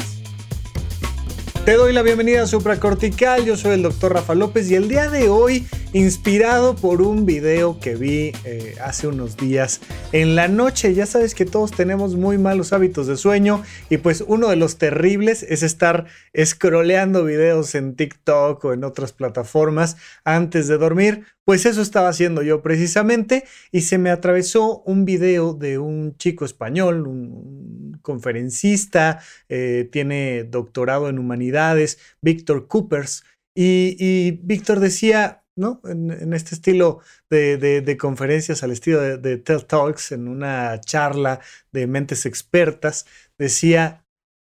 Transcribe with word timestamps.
Te 1.64 1.76
doy 1.76 1.94
la 1.94 2.02
bienvenida 2.02 2.42
a 2.42 2.46
Supracortical, 2.46 3.46
yo 3.46 3.56
soy 3.56 3.72
el 3.72 3.82
doctor 3.82 4.12
Rafa 4.12 4.34
López 4.34 4.70
y 4.70 4.74
el 4.74 4.86
día 4.86 5.08
de 5.08 5.30
hoy, 5.30 5.66
inspirado 5.94 6.76
por 6.76 7.00
un 7.00 7.24
video 7.24 7.80
que 7.80 7.94
vi 7.94 8.32
eh, 8.44 8.74
hace 8.84 9.06
unos 9.06 9.38
días 9.38 9.80
en 10.12 10.36
la 10.36 10.46
noche, 10.46 10.92
ya 10.92 11.06
sabes 11.06 11.34
que 11.34 11.46
todos 11.46 11.70
tenemos 11.70 12.16
muy 12.16 12.36
malos 12.36 12.74
hábitos 12.74 13.06
de 13.06 13.16
sueño 13.16 13.62
y 13.88 13.96
pues 13.96 14.22
uno 14.26 14.48
de 14.48 14.56
los 14.56 14.76
terribles 14.76 15.42
es 15.42 15.62
estar 15.62 16.04
scrolleando 16.38 17.24
videos 17.24 17.74
en 17.74 17.96
TikTok 17.96 18.62
o 18.62 18.74
en 18.74 18.84
otras 18.84 19.12
plataformas 19.12 19.96
antes 20.22 20.68
de 20.68 20.76
dormir, 20.76 21.24
pues 21.46 21.64
eso 21.64 21.80
estaba 21.80 22.10
haciendo 22.10 22.42
yo 22.42 22.60
precisamente 22.60 23.44
y 23.72 23.80
se 23.80 23.96
me 23.96 24.10
atravesó 24.10 24.82
un 24.82 25.06
video 25.06 25.54
de 25.54 25.78
un 25.78 26.14
chico 26.18 26.44
español, 26.44 27.06
un 27.06 27.83
conferencista, 28.04 29.20
eh, 29.48 29.88
tiene 29.90 30.44
doctorado 30.44 31.08
en 31.08 31.18
humanidades, 31.18 31.98
Víctor 32.20 32.68
Coopers, 32.68 33.24
y, 33.56 34.32
Víctor 34.42 34.80
decía, 34.80 35.44
¿no? 35.56 35.80
En, 35.84 36.32
este 36.34 36.54
estilo 36.54 37.00
de, 37.30 37.96
conferencias, 37.98 38.62
al 38.62 38.72
estilo 38.72 39.00
de, 39.00 39.16
de 39.18 39.38
TED 39.38 39.62
Talks, 39.62 40.12
en 40.12 40.28
una 40.28 40.80
charla 40.80 41.40
de 41.72 41.86
mentes 41.86 42.26
expertas, 42.26 43.06
decía, 43.38 44.04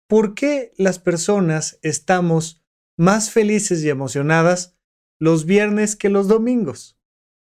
¿por 0.08 0.36
qué 0.36 0.74
las 0.78 1.00
personas 1.00 1.80
estamos 1.82 2.62
más 2.98 3.30
felices 3.30 3.84
y 3.84 3.90
emocionadas 3.90 4.76
los 5.20 5.46
viernes 5.46 5.96
que 5.96 6.10
los 6.10 6.28
domingos? 6.28 6.98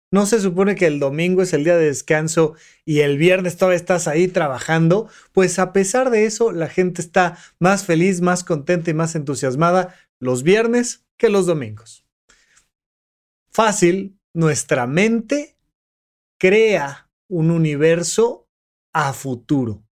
¿No 0.09 0.25
se 0.25 0.39
supone 0.39 0.75
que 0.75 0.87
el 0.87 0.99
domingo 0.99 1.41
es 1.41 1.51
el 1.51 1.65
día 1.65 1.75
de 1.75 1.87
descanso 1.87 2.55
y 2.85 3.01
el 3.01 3.17
viernes 3.17 3.57
todavía 3.57 3.75
estás 3.75 4.07
ahí 4.07 4.29
trabajando? 4.29 5.09
Pues 5.33 5.59
a 5.59 5.73
pesar 5.73 6.11
de 6.11 6.25
eso, 6.25 6.53
la 6.53 6.69
gente 6.69 7.01
está 7.01 7.37
más 7.59 7.85
feliz, 7.85 8.21
más 8.21 8.45
contenta 8.45 8.89
y 8.89 8.93
más 8.93 9.15
entusiasmada 9.15 9.95
los 10.19 10.43
viernes 10.43 11.05
que 11.17 11.29
los 11.29 11.45
domingos. 11.45 12.05
Fácil, 13.51 14.17
nuestra 14.33 14.87
mente 14.87 15.57
crea 16.39 17.09
un 17.27 17.51
universo 17.51 18.47
a 18.93 19.11
futuro 19.11 19.83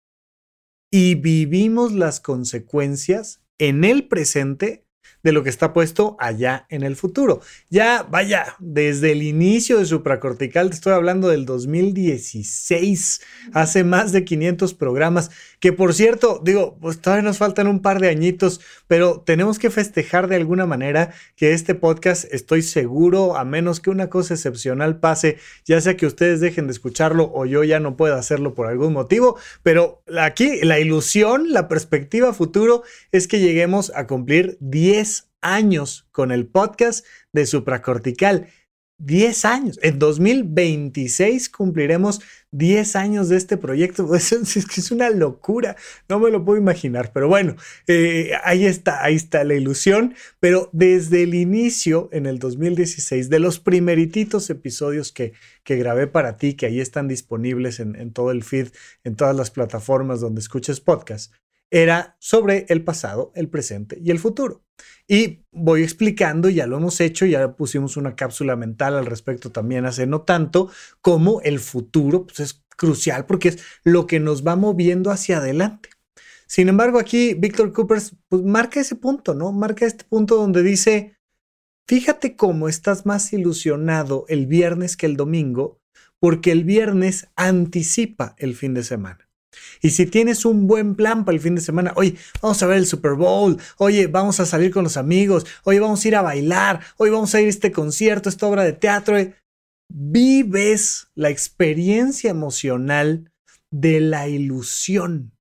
y 0.93 1.17
vivimos 1.17 1.93
las 1.93 2.21
consecuencias 2.21 3.43
en 3.59 3.83
el 3.83 4.07
presente 4.07 4.84
de 5.25 5.33
lo 5.33 5.43
que 5.43 5.51
está 5.51 5.73
puesto 5.73 6.17
allá 6.21 6.67
en 6.69 6.85
el 6.85 6.95
futuro. 6.95 7.41
Ya, 7.71 8.07
vaya, 8.09 8.55
desde 8.61 9.11
el 9.11 9.23
inicio 9.23 9.79
de 9.79 9.87
supracortical, 9.87 10.69
te 10.69 10.77
estoy 10.77 10.93
hablando 10.93 11.29
del 11.29 11.47
2016, 11.47 13.23
hace 13.53 13.83
más 13.83 14.13
de 14.13 14.25
500 14.25 14.75
programas, 14.75 15.31
que 15.59 15.73
por 15.73 15.95
cierto, 15.95 16.41
digo, 16.45 16.79
pues 16.79 17.01
todavía 17.01 17.25
nos 17.25 17.39
faltan 17.39 17.67
un 17.67 17.81
par 17.81 18.01
de 18.01 18.11
añitos, 18.11 18.61
pero 18.87 19.23
tenemos 19.25 19.59
que 19.59 19.71
festejar 19.71 20.29
de 20.29 20.37
alguna 20.37 20.67
manera 20.67 21.15
que 21.37 21.55
este 21.55 21.75
podcast, 21.75 22.27
estoy 22.33 22.61
seguro, 22.63 23.37
a 23.37 23.45
menos 23.45 23.81
que 23.81 23.89
una 23.89 24.11
cosa 24.11 24.35
excepcional 24.35 25.01
pase, 25.01 25.39
ya 25.65 25.81
sea 25.81 25.97
que 25.97 26.07
ustedes 26.07 26.41
dejen 26.41 26.67
de 26.67 26.73
escucharlo 26.73 27.33
o 27.35 27.47
yo 27.47 27.65
ya 27.65 27.81
no 27.81 27.97
pueda 27.97 28.19
hacerlo 28.19 28.55
por 28.55 28.67
algún 28.67 28.93
motivo, 28.93 29.39
pero 29.63 30.03
aquí 30.21 30.61
la 30.63 30.79
ilusión, 30.79 31.51
la 31.51 31.67
perspectiva 31.67 32.35
futuro 32.35 32.83
es 33.11 33.27
que 33.27 33.41
lleguemos 33.41 33.91
a 33.95 34.07
cumplir 34.07 34.59
10 34.61 35.14
años 35.45 36.09
con 36.11 36.33
el 36.33 36.47
podcast 36.47 37.07
de 37.33 37.47
Supracortical. 37.47 38.49
10 38.99 39.45
años. 39.45 39.79
En 39.83 39.99
2026 39.99 41.49
cumpliremos 41.49 42.21
10 42.53 42.97
años 42.97 43.29
de 43.29 43.37
este 43.37 43.57
proyecto. 43.57 44.09
Es 44.15 44.31
que 44.67 44.81
es 44.81 44.91
una 44.91 45.11
locura. 45.11 45.77
No 46.09 46.21
me 46.21 46.31
lo 46.31 46.45
puedo 46.45 46.59
imaginar. 46.59 47.13
Pero 47.13 47.29
bueno, 47.29 47.57
eh, 47.89 48.33
ahí 48.45 48.65
está, 48.65 49.03
ahí 49.03 49.17
está 49.17 49.43
la 49.45 49.55
ilusión. 49.55 50.15
Pero 50.39 50.71
desde 50.73 51.25
el 51.25 51.35
inicio, 51.35 52.09
en 52.13 52.27
el 52.27 52.39
2016, 52.39 53.29
de 53.29 53.39
los 53.41 53.59
primerititos 53.59 54.49
episodios 54.49 55.13
que, 55.13 55.33
que 55.65 55.77
grabé 55.77 56.07
para 56.07 56.37
ti, 56.37 56.55
que 56.55 56.67
ahí 56.67 56.81
están 56.81 57.09
disponibles 57.09 57.81
en, 57.81 57.97
en 57.97 58.13
todo 58.13 58.31
el 58.31 58.45
feed, 58.45 58.69
en 59.03 59.17
todas 59.17 59.35
las 59.35 59.51
plataformas 59.51 60.21
donde 60.21 60.41
escuches 60.41 60.81
podcast, 60.81 61.33
era 61.71 62.17
sobre 62.21 62.67
el 62.69 62.85
pasado, 62.85 63.33
el 63.35 63.49
presente 63.49 63.99
y 64.03 64.11
el 64.11 64.19
futuro. 64.19 64.65
Y 65.07 65.45
voy 65.53 65.83
explicando, 65.83 66.49
ya 66.49 66.67
lo 66.67 66.77
hemos 66.77 67.01
hecho, 67.01 67.27
ya 67.27 67.57
pusimos 67.57 67.97
una 67.97 68.17
cápsula 68.17 68.57
mental 68.57 68.97
al 68.97 69.07
respecto 69.07 69.51
también 69.51 69.85
hace 69.85 70.07
no 70.07 70.23
tanto, 70.23 70.71
como 71.01 71.41
el 71.43 71.61
futuro 71.61 72.27
pues 72.27 72.41
es 72.41 72.65
crucial 72.77 73.27
porque 73.27 73.49
es 73.49 73.59
lo 73.83 74.07
que 74.07 74.21
nos 74.21 74.47
va 74.47 74.57
moviendo 74.57 75.11
hacia 75.11 75.39
adelante. 75.39 75.91
Sin 76.47 76.69
embargo, 76.69 76.99
aquí 76.99 77.35
Víctor 77.35 77.73
Coopers 77.73 78.17
pues, 78.29 78.43
marca 78.43 78.81
ese 78.81 78.97
punto, 78.97 79.35
¿no? 79.35 79.53
Marca 79.53 79.87
este 79.87 80.05
punto 80.05 80.37
donde 80.37 80.63
dice, 80.63 81.17
fíjate 81.89 82.37
cómo 82.37 82.69
estás 82.69 83.07
más 83.07 83.33
ilusionado 83.33 84.25
el 84.29 84.47
viernes 84.47 84.97
que 84.97 85.07
el 85.07 85.17
domingo, 85.17 85.81
porque 86.19 86.53
el 86.53 86.65
viernes 86.65 87.29
anticipa 87.37 88.35
el 88.39 88.55
fin 88.55 88.75
de 88.75 88.85
semana. 88.85 89.29
Y 89.83 89.91
si 89.91 90.07
tienes 90.07 90.45
un 90.45 90.67
buen 90.67 90.95
plan 90.95 91.25
para 91.25 91.37
el 91.37 91.41
fin 91.41 91.55
de 91.55 91.61
semana, 91.61 91.93
oye, 91.97 92.17
vamos 92.41 92.63
a 92.63 92.67
ver 92.67 92.79
el 92.79 92.87
Super 92.87 93.13
Bowl, 93.13 93.59
oye, 93.79 94.07
vamos 94.07 94.41
a 94.41 94.47
salir 94.47 94.71
con 94.71 94.85
los 94.85 94.97
amigos, 94.97 95.47
oye, 95.65 95.81
vamos 95.81 96.05
a 96.05 96.09
ir 96.09 96.17
a 96.17 96.23
bailar, 96.23 96.81
oye, 96.97 97.11
vamos 97.11 97.35
a 97.35 97.41
ir 97.41 97.47
a 97.47 97.51
este 97.51 97.73
concierto, 97.73 98.29
esta 98.29 98.47
obra 98.47 98.65
de 98.65 98.73
teatro, 98.73 99.17
vives 99.89 101.09
la 101.15 101.31
experiencia 101.31 102.31
emocional 102.31 103.31
de 103.71 104.01
la 104.01 104.29
ilusión, 104.29 105.33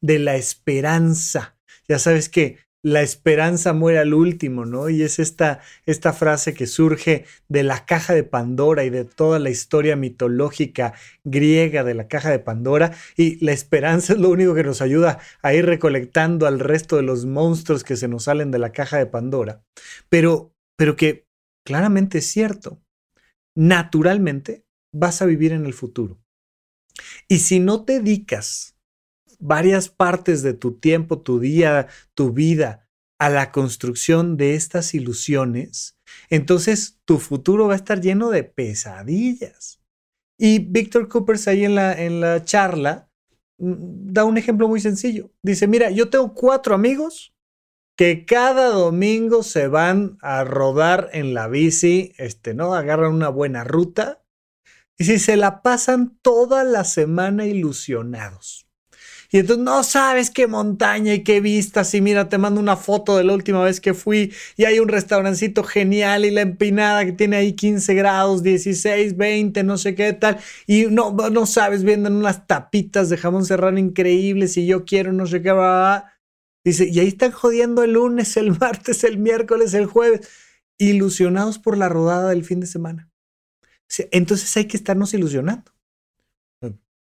de 0.00 0.18
la 0.18 0.36
esperanza. 0.36 1.56
Ya 1.88 1.98
sabes 1.98 2.28
que 2.28 2.58
la 2.82 3.02
esperanza 3.02 3.72
muere 3.72 3.98
al 3.98 4.14
último, 4.14 4.64
¿no? 4.64 4.88
Y 4.88 5.02
es 5.02 5.18
esta, 5.18 5.60
esta 5.84 6.12
frase 6.12 6.54
que 6.54 6.66
surge 6.66 7.24
de 7.48 7.64
la 7.64 7.84
caja 7.84 8.14
de 8.14 8.22
Pandora 8.22 8.84
y 8.84 8.90
de 8.90 9.04
toda 9.04 9.38
la 9.38 9.50
historia 9.50 9.96
mitológica 9.96 10.94
griega 11.24 11.82
de 11.82 11.94
la 11.94 12.06
caja 12.06 12.30
de 12.30 12.38
Pandora. 12.38 12.92
Y 13.16 13.44
la 13.44 13.52
esperanza 13.52 14.12
es 14.14 14.18
lo 14.20 14.30
único 14.30 14.54
que 14.54 14.62
nos 14.62 14.80
ayuda 14.80 15.18
a 15.42 15.54
ir 15.54 15.66
recolectando 15.66 16.46
al 16.46 16.60
resto 16.60 16.96
de 16.96 17.02
los 17.02 17.26
monstruos 17.26 17.82
que 17.82 17.96
se 17.96 18.08
nos 18.08 18.24
salen 18.24 18.50
de 18.50 18.58
la 18.58 18.72
caja 18.72 18.98
de 18.98 19.06
Pandora. 19.06 19.62
Pero, 20.08 20.54
pero 20.76 20.94
que 20.94 21.26
claramente 21.64 22.18
es 22.18 22.26
cierto. 22.26 22.80
Naturalmente 23.56 24.64
vas 24.92 25.20
a 25.20 25.26
vivir 25.26 25.52
en 25.52 25.66
el 25.66 25.74
futuro. 25.74 26.20
Y 27.28 27.40
si 27.40 27.58
no 27.60 27.84
te 27.84 28.00
dedicas 28.00 28.77
varias 29.38 29.88
partes 29.88 30.42
de 30.42 30.54
tu 30.54 30.72
tiempo, 30.72 31.20
tu 31.20 31.38
día, 31.40 31.88
tu 32.14 32.32
vida 32.32 32.88
a 33.18 33.28
la 33.28 33.50
construcción 33.50 34.36
de 34.36 34.54
estas 34.54 34.94
ilusiones, 34.94 35.98
entonces 36.30 37.00
tu 37.04 37.18
futuro 37.18 37.66
va 37.66 37.74
a 37.74 37.76
estar 37.76 38.00
lleno 38.00 38.30
de 38.30 38.44
pesadillas. 38.44 39.80
Y 40.38 40.60
Víctor 40.60 41.08
Coopers 41.08 41.48
ahí 41.48 41.64
en 41.64 41.74
la, 41.74 42.00
en 42.00 42.20
la 42.20 42.44
charla 42.44 43.10
mm, 43.58 44.12
da 44.12 44.24
un 44.24 44.38
ejemplo 44.38 44.68
muy 44.68 44.80
sencillo. 44.80 45.32
Dice, 45.42 45.66
mira, 45.66 45.90
yo 45.90 46.10
tengo 46.10 46.32
cuatro 46.32 46.76
amigos 46.76 47.34
que 47.96 48.24
cada 48.24 48.68
domingo 48.68 49.42
se 49.42 49.66
van 49.66 50.18
a 50.22 50.44
rodar 50.44 51.10
en 51.12 51.34
la 51.34 51.48
bici, 51.48 52.12
este, 52.18 52.54
¿no? 52.54 52.74
Agarran 52.74 53.12
una 53.12 53.28
buena 53.28 53.64
ruta 53.64 54.22
y 54.96 55.04
si 55.04 55.18
se 55.18 55.36
la 55.36 55.62
pasan 55.62 56.16
toda 56.22 56.62
la 56.62 56.84
semana 56.84 57.46
ilusionados. 57.46 58.67
Y 59.30 59.38
entonces 59.38 59.62
no 59.62 59.82
sabes 59.82 60.30
qué 60.30 60.46
montaña 60.46 61.12
y 61.12 61.22
qué 61.22 61.40
vistas. 61.40 61.92
Y 61.94 62.00
mira, 62.00 62.28
te 62.30 62.38
mando 62.38 62.60
una 62.60 62.76
foto 62.76 63.16
de 63.16 63.24
la 63.24 63.34
última 63.34 63.62
vez 63.62 63.80
que 63.80 63.92
fui 63.92 64.32
y 64.56 64.64
hay 64.64 64.80
un 64.80 64.88
restaurancito 64.88 65.64
genial 65.64 66.24
y 66.24 66.30
la 66.30 66.40
empinada 66.40 67.04
que 67.04 67.12
tiene 67.12 67.36
ahí 67.36 67.52
15 67.52 67.94
grados, 67.94 68.42
16, 68.42 69.16
20, 69.16 69.62
no 69.64 69.76
sé 69.76 69.94
qué 69.94 70.14
tal. 70.14 70.38
Y 70.66 70.86
no, 70.86 71.12
no 71.12 71.46
sabes, 71.46 71.84
viendo 71.84 72.08
unas 72.08 72.46
tapitas 72.46 73.10
de 73.10 73.18
jamón 73.18 73.44
serrano 73.44 73.78
increíbles 73.78 74.56
y 74.56 74.66
yo 74.66 74.84
quiero 74.86 75.12
no 75.12 75.26
sé 75.26 75.42
qué. 75.42 75.52
Dice, 76.64 76.88
y 76.90 76.98
ahí 77.00 77.08
están 77.08 77.32
jodiendo 77.32 77.82
el 77.82 77.92
lunes, 77.92 78.36
el 78.36 78.58
martes, 78.58 79.04
el 79.04 79.18
miércoles, 79.18 79.74
el 79.74 79.86
jueves, 79.86 80.28
ilusionados 80.78 81.58
por 81.58 81.76
la 81.76 81.88
rodada 81.88 82.30
del 82.30 82.44
fin 82.44 82.60
de 82.60 82.66
semana. 82.66 83.10
Entonces 84.10 84.56
hay 84.56 84.66
que 84.66 84.76
estarnos 84.76 85.12
ilusionando. 85.12 85.70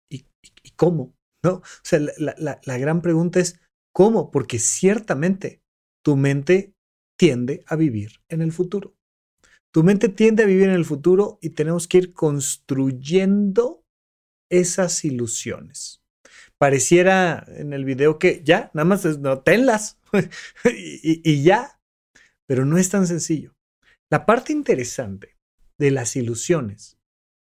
¿Y, 0.08 0.24
y 0.62 0.70
cómo? 0.76 1.14
¿No? 1.42 1.54
O 1.54 1.62
sea, 1.82 2.00
la, 2.18 2.78
gran 2.78 3.02
pregunta 3.02 3.40
es, 3.40 3.60
¿cómo? 3.92 4.30
Porque 4.30 4.58
ciertamente 4.58 5.62
tu 6.04 6.16
mente 6.16 6.74
tiende 7.18 7.64
a 7.66 7.76
vivir 7.76 8.20
en 8.28 8.42
el 8.42 8.52
futuro. 8.52 8.94
Tu 9.72 9.84
mente 9.84 10.08
tiende 10.08 10.42
a 10.42 10.46
vivir 10.46 10.64
en 10.64 10.74
el 10.74 10.84
futuro 10.84 11.38
y 11.40 11.50
tenemos 11.50 11.86
que 11.86 11.98
ir 11.98 12.12
construyendo 12.12 13.84
esas 14.50 15.04
ilusiones. 15.04 16.02
Pareciera 16.58 17.44
en 17.46 17.72
el 17.72 17.84
video 17.84 18.18
que 18.18 18.42
ya, 18.44 18.70
nada 18.74 18.84
más 18.84 19.18
no, 19.18 19.40
tenlas 19.40 19.98
y, 20.64 21.30
y 21.30 21.42
ya, 21.42 21.80
pero 22.46 22.64
no 22.64 22.78
es 22.78 22.90
tan 22.90 23.06
sencillo. 23.06 23.54
La 24.10 24.26
parte 24.26 24.52
interesante 24.52 25.36
de 25.78 25.90
las 25.92 26.16
ilusiones 26.16 26.99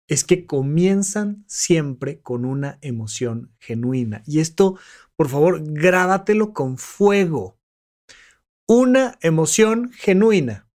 es 0.09 0.25
que 0.25 0.47
comienzan 0.47 1.45
siempre 1.47 2.21
con 2.21 2.45
una 2.45 2.79
emoción 2.83 3.55
genuina. 3.59 4.23
Y 4.27 4.41
esto, 4.41 4.79
por 5.17 5.29
favor, 5.29 5.63
grábatelo 5.65 6.53
con 6.53 6.79
fuego. 6.79 7.59
Una 8.67 9.19
emoción 9.23 9.93
genuina 9.93 10.69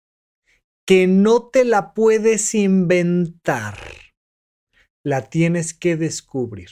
que 0.87 1.07
no 1.07 1.49
te 1.49 1.65
la 1.65 1.93
puedes 1.95 2.55
inventar. 2.55 3.77
La 5.05 5.29
tienes 5.29 5.75
que 5.75 5.97
descubrir. 5.97 6.71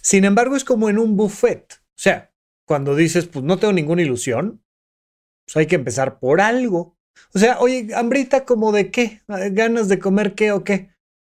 Sin 0.00 0.24
embargo, 0.24 0.56
es 0.56 0.64
como 0.64 0.88
en 0.88 0.98
un 0.98 1.16
buffet. 1.16 1.74
O 1.74 1.98
sea, 1.98 2.32
cuando 2.66 2.94
dices, 2.94 3.26
pues 3.26 3.44
no 3.44 3.58
tengo 3.58 3.72
ninguna 3.72 4.02
ilusión, 4.02 4.64
pues 5.44 5.56
hay 5.56 5.66
que 5.66 5.74
empezar 5.74 6.18
por 6.18 6.40
algo. 6.40 6.96
O 7.34 7.38
sea, 7.38 7.58
oye, 7.60 7.88
hambrita 7.94 8.44
como 8.44 8.72
de 8.72 8.90
qué, 8.90 9.22
ganas 9.28 9.88
de 9.88 9.98
comer 9.98 10.34
qué 10.34 10.52
o 10.52 10.64
qué. 10.64 10.91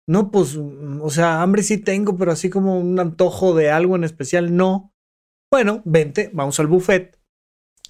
No, 0.06 0.31
pues, 0.31 0.56
mm, 0.56 1.01
o 1.03 1.11
sea, 1.11 1.43
hambre 1.43 1.62
sí 1.62 1.79
tengo, 1.79 2.17
pero 2.17 2.33
así 2.33 2.51
como 2.51 2.79
un 2.79 2.99
antojo 3.01 3.55
de 3.55 3.71
algo 3.71 3.97
en 3.97 4.05
especial, 4.05 4.55
no. 4.56 4.93
Bueno, 5.51 5.83
vente, 5.85 6.31
vamos 6.33 6.61
al 6.61 6.67
buffet. 6.67 7.19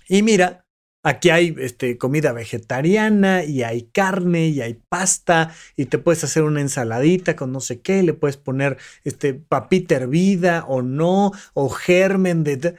Y 0.09 0.23
mira, 0.23 0.67
aquí 1.03 1.31
hay 1.31 1.55
este, 1.59 1.99
comida 1.99 2.33
vegetariana 2.33 3.45
y 3.45 3.63
hay 3.63 3.85
carne 3.91 4.49
y 4.49 4.61
hay 4.61 4.75
pasta 4.89 5.55
y 5.77 5.87
te 5.87 5.99
puedes 5.99 6.25
hacer 6.25 6.43
una 6.45 6.61
ensaladita 6.61 7.37
con 7.37 7.53
no 7.53 7.61
sé 7.61 7.81
qué, 7.81 8.03
le 8.03 8.15
puedes 8.15 8.37
poner 8.37 8.79
este, 9.05 9.35
papita 9.35 9.97
hervida 9.97 10.65
o 10.67 10.83
no, 10.83 11.33
o 11.55 11.69
germen 11.69 12.45
de... 12.45 12.77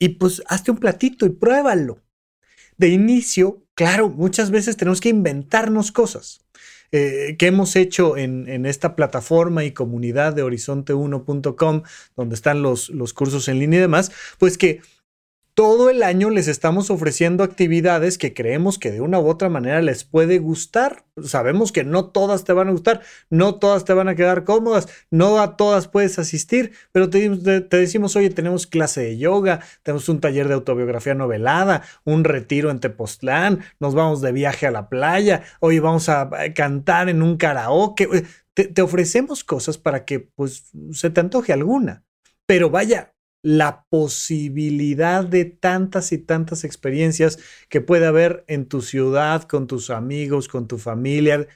Y 0.00 0.10
pues 0.10 0.42
hazte 0.46 0.70
un 0.70 0.78
platito 0.78 1.26
y 1.26 1.30
pruébalo. 1.30 2.02
De 2.76 2.88
inicio, 2.88 3.66
claro, 3.74 4.08
muchas 4.08 4.52
veces 4.52 4.76
tenemos 4.76 5.00
que 5.00 5.08
inventarnos 5.08 5.90
cosas. 5.90 6.46
Eh, 6.90 7.36
que 7.38 7.46
hemos 7.46 7.76
hecho 7.76 8.16
en, 8.16 8.64
esta 8.64 8.96
plataforma 8.96 9.64
y 9.64 9.72
comunidad 9.72 10.32
de 10.34 10.42
horizonte1.com, 10.42 11.82
donde 12.16 12.34
están 12.34 12.62
los, 12.62 12.88
los 12.88 13.12
cursos 13.12 13.48
en 13.48 13.58
línea 13.58 13.78
y 13.78 13.82
demás, 13.82 14.10
pues 14.38 14.56
que 14.56 14.80
todo 15.58 15.90
el 15.90 16.04
año 16.04 16.30
les 16.30 16.46
estamos 16.46 16.88
ofreciendo 16.88 17.42
actividades 17.42 18.16
que 18.16 18.32
creemos 18.32 18.78
que 18.78 18.92
de 18.92 19.00
una 19.00 19.18
u 19.18 19.26
otra 19.26 19.48
manera 19.48 19.82
les 19.82 20.04
puede 20.04 20.38
gustar. 20.38 21.04
Sabemos 21.20 21.72
que 21.72 21.82
no 21.82 22.10
todas 22.10 22.44
te 22.44 22.52
van 22.52 22.68
a 22.68 22.70
gustar, 22.70 23.00
no 23.28 23.56
todas 23.56 23.84
te 23.84 23.92
van 23.92 24.06
a 24.06 24.14
quedar 24.14 24.44
cómodas, 24.44 24.88
no 25.10 25.40
a 25.40 25.56
todas 25.56 25.88
puedes 25.88 26.20
asistir, 26.20 26.74
pero 26.92 27.10
te, 27.10 27.28
decimos, 27.76 28.14
oye, 28.14 28.30
tenemos 28.30 28.68
clase 28.68 29.00
de 29.00 29.18
yoga, 29.18 29.58
tenemos 29.82 30.08
un 30.08 30.20
taller 30.20 30.46
de 30.46 30.54
autobiografía 30.54 31.16
novelada, 31.16 31.82
un 32.04 32.22
retiro 32.22 32.70
en 32.70 32.78
Tepoztlán, 32.78 33.64
nos 33.80 33.96
vamos 33.96 34.20
de 34.20 34.30
viaje 34.30 34.68
a 34.68 34.70
la 34.70 34.88
playa, 34.88 35.42
oye, 35.58 35.80
vamos 35.80 36.08
a 36.08 36.30
cantar 36.54 37.08
en 37.08 37.20
un 37.20 37.36
karaoke. 37.36 38.06
Te, 38.54 38.68
te 38.68 38.80
ofrecemos 38.80 39.42
cosas 39.42 39.76
para 39.76 40.04
que 40.04 40.20
pues 40.20 40.70
se 40.92 41.10
te 41.10 41.18
antoje 41.18 41.52
alguna. 41.52 42.04
Pero 42.46 42.70
vaya, 42.70 43.12
la 43.48 43.86
posibilidad 43.88 45.24
de 45.24 45.46
tantas 45.46 46.12
y 46.12 46.18
tantas 46.18 46.64
experiencias 46.64 47.38
que 47.70 47.80
puede 47.80 48.04
haber 48.04 48.44
en 48.46 48.66
tu 48.66 48.82
ciudad, 48.82 49.44
con 49.44 49.66
tus 49.66 49.88
amigos, 49.88 50.48
con 50.48 50.68
tu 50.68 50.76
familia. 50.76 51.46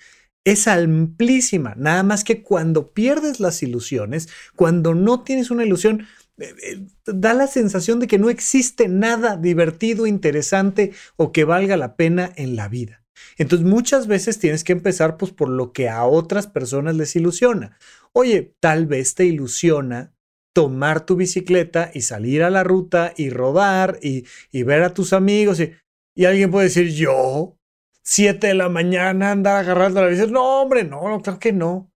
Es 0.42 0.68
amplísima, 0.68 1.74
nada 1.76 2.02
más 2.02 2.24
que 2.24 2.42
cuando 2.42 2.94
pierdes 2.94 3.40
las 3.40 3.62
ilusiones, 3.62 4.30
cuando 4.56 4.94
no 4.94 5.22
tienes 5.22 5.50
una 5.50 5.66
ilusión, 5.66 6.06
eh, 6.38 6.54
eh, 6.62 6.86
da 7.04 7.34
la 7.34 7.46
sensación 7.46 8.00
de 8.00 8.06
que 8.06 8.18
no 8.18 8.30
existe 8.30 8.88
nada 8.88 9.36
divertido, 9.36 10.06
interesante 10.06 10.92
o 11.16 11.30
que 11.30 11.44
valga 11.44 11.76
la 11.76 11.94
pena 11.96 12.32
en 12.36 12.56
la 12.56 12.68
vida. 12.68 13.04
Entonces 13.36 13.68
muchas 13.68 14.06
veces 14.06 14.38
tienes 14.38 14.64
que 14.64 14.72
empezar 14.72 15.18
pues, 15.18 15.30
por 15.30 15.50
lo 15.50 15.74
que 15.74 15.90
a 15.90 16.06
otras 16.06 16.46
personas 16.46 16.96
les 16.96 17.14
ilusiona. 17.16 17.76
Oye, 18.14 18.54
tal 18.60 18.86
vez 18.86 19.14
te 19.14 19.26
ilusiona 19.26 20.14
tomar 20.52 21.06
tu 21.06 21.16
bicicleta 21.16 21.90
y 21.94 22.02
salir 22.02 22.42
a 22.42 22.50
la 22.50 22.64
ruta 22.64 23.12
y 23.16 23.30
rodar 23.30 23.98
y, 24.02 24.24
ver 24.62 24.82
a 24.82 24.94
tus 24.94 25.12
amigos. 25.12 25.60
Y, 25.60 25.72
y, 26.14 26.24
alguien 26.24 26.50
puede 26.50 26.66
decir, 26.66 26.92
yo, 26.92 27.56
siete 28.02 28.48
de 28.48 28.54
la 28.54 28.68
mañana 28.68 29.30
andar 29.32 29.56
agarrando 29.56 30.02
la 30.02 30.08
bicicleta. 30.08 30.32
No, 30.32 30.62
hombre, 30.62 30.84
no, 30.84 31.08
no, 31.08 31.20
claro 31.20 31.38
que 31.38 31.52
no. 31.52 31.90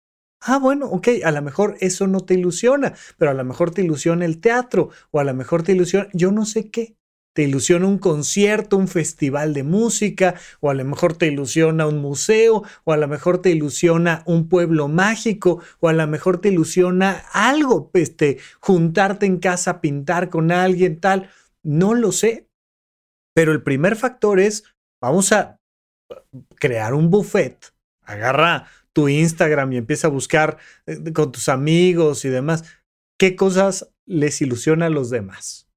Ah, 0.40 0.58
bueno, 0.58 0.86
ok, 0.86 1.08
a 1.24 1.30
lo 1.30 1.40
mejor 1.40 1.76
eso 1.80 2.08
no 2.08 2.20
te 2.20 2.34
ilusiona, 2.34 2.94
pero 3.16 3.30
a 3.30 3.34
lo 3.34 3.44
mejor 3.44 3.70
te 3.70 3.82
ilusiona 3.82 4.24
el 4.24 4.40
teatro 4.40 4.90
o 5.12 5.20
a 5.20 5.24
lo 5.24 5.34
mejor 5.34 5.62
te 5.62 5.72
ilusiona, 5.72 6.08
yo 6.12 6.32
no 6.32 6.46
sé 6.46 6.68
qué 6.68 6.96
te 7.32 7.42
ilusiona 7.42 7.86
un 7.86 7.98
concierto, 7.98 8.76
un 8.76 8.88
festival 8.88 9.54
de 9.54 9.62
música, 9.62 10.34
o 10.60 10.70
a 10.70 10.74
lo 10.74 10.84
mejor 10.84 11.16
te 11.16 11.26
ilusiona 11.26 11.86
un 11.86 11.98
museo, 11.98 12.62
o 12.84 12.92
a 12.92 12.96
lo 12.96 13.08
mejor 13.08 13.40
te 13.40 13.50
ilusiona 13.50 14.22
un 14.26 14.48
pueblo 14.48 14.88
mágico, 14.88 15.62
o 15.80 15.88
a 15.88 15.92
lo 15.92 16.06
mejor 16.06 16.40
te 16.40 16.50
ilusiona 16.50 17.24
algo, 17.32 17.90
este, 17.94 18.38
juntarte 18.60 19.26
en 19.26 19.38
casa, 19.38 19.80
pintar 19.80 20.28
con 20.28 20.52
alguien, 20.52 21.00
tal. 21.00 21.30
No 21.62 21.94
lo 21.94 22.12
sé. 22.12 22.48
Pero 23.34 23.52
el 23.52 23.62
primer 23.62 23.96
factor 23.96 24.40
es, 24.40 24.64
vamos 25.00 25.32
a 25.32 25.58
crear 26.56 26.92
un 26.92 27.10
buffet. 27.10 27.72
Agarra 28.02 28.66
tu 28.92 29.08
Instagram 29.08 29.72
y 29.72 29.76
empieza 29.78 30.08
a 30.08 30.10
buscar 30.10 30.58
eh, 30.86 31.12
con 31.12 31.32
tus 31.32 31.48
amigos 31.48 32.24
y 32.24 32.28
demás. 32.28 32.64
¿Qué 33.18 33.36
cosas 33.36 33.90
les 34.06 34.42
ilusiona 34.42 34.86
a 34.86 34.90
los 34.90 35.08
demás? 35.08 35.71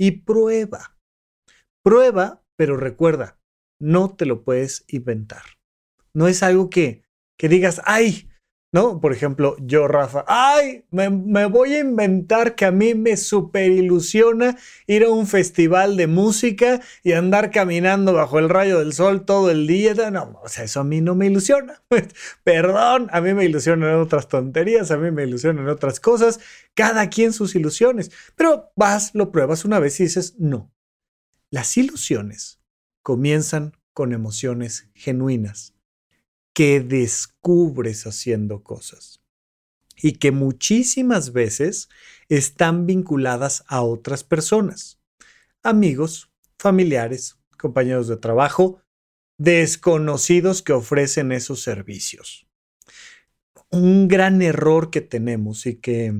Y 0.00 0.22
prueba. 0.22 0.96
Prueba, 1.84 2.42
pero 2.56 2.78
recuerda, 2.78 3.38
no 3.78 4.16
te 4.16 4.24
lo 4.24 4.44
puedes 4.44 4.86
inventar. 4.88 5.42
No 6.14 6.26
es 6.26 6.42
algo 6.42 6.70
que, 6.70 7.02
que 7.38 7.50
digas, 7.50 7.82
ay, 7.84 8.29
¿no? 8.72 9.00
Por 9.00 9.12
ejemplo, 9.12 9.56
yo, 9.60 9.88
Rafa, 9.88 10.24
ay, 10.28 10.84
me, 10.90 11.08
voy 11.46 11.74
a 11.74 11.80
inventar 11.80 12.54
que 12.54 12.64
a 12.64 12.70
mí 12.70 12.94
me 12.94 13.16
super 13.16 13.70
ilusiona 13.70 14.56
ir 14.86 15.04
a 15.04 15.10
un 15.10 15.26
festival 15.26 15.96
de 15.96 16.06
música 16.06 16.80
y 17.02 17.12
andar 17.12 17.50
caminando 17.50 18.12
bajo 18.12 18.38
el 18.38 18.48
rayo 18.48 18.78
del 18.78 18.92
sol 18.92 19.24
todo 19.24 19.50
el 19.50 19.66
día. 19.66 19.94
No, 20.10 20.40
o 20.42 20.48
sea, 20.48 20.64
eso 20.64 20.80
a 20.80 20.84
mí 20.84 21.00
no 21.00 21.14
me 21.14 21.26
ilusiona. 21.26 21.82
Perdón, 22.44 23.08
a 23.12 23.20
mí 23.20 23.34
me 23.34 23.44
ilusionan 23.44 23.94
otras 23.96 24.28
tonterías, 24.28 24.90
a 24.90 24.96
mí 24.96 25.10
me 25.10 25.24
ilusionan 25.24 25.68
otras 25.68 25.98
cosas, 25.98 26.38
cada 26.74 27.08
quien 27.08 27.32
sus 27.32 27.54
ilusiones. 27.56 28.12
Pero 28.36 28.72
vas, 28.76 29.14
lo 29.14 29.32
pruebas 29.32 29.64
una 29.64 29.80
vez 29.80 29.98
y 30.00 30.04
dices, 30.04 30.36
no. 30.38 30.72
Las 31.50 31.76
ilusiones 31.76 32.60
comienzan 33.02 33.72
con 33.92 34.12
emociones 34.12 34.88
genuinas 34.94 35.74
que 36.54 36.80
descubres 36.80 38.06
haciendo 38.06 38.62
cosas 38.62 39.20
y 40.02 40.12
que 40.12 40.32
muchísimas 40.32 41.32
veces 41.32 41.88
están 42.28 42.86
vinculadas 42.86 43.64
a 43.68 43.82
otras 43.82 44.24
personas, 44.24 45.00
amigos, 45.62 46.30
familiares, 46.58 47.38
compañeros 47.58 48.08
de 48.08 48.16
trabajo, 48.16 48.82
desconocidos 49.38 50.62
que 50.62 50.72
ofrecen 50.72 51.32
esos 51.32 51.62
servicios. 51.62 52.46
Un 53.70 54.08
gran 54.08 54.42
error 54.42 54.90
que 54.90 55.00
tenemos 55.00 55.66
y 55.66 55.76
que, 55.76 56.14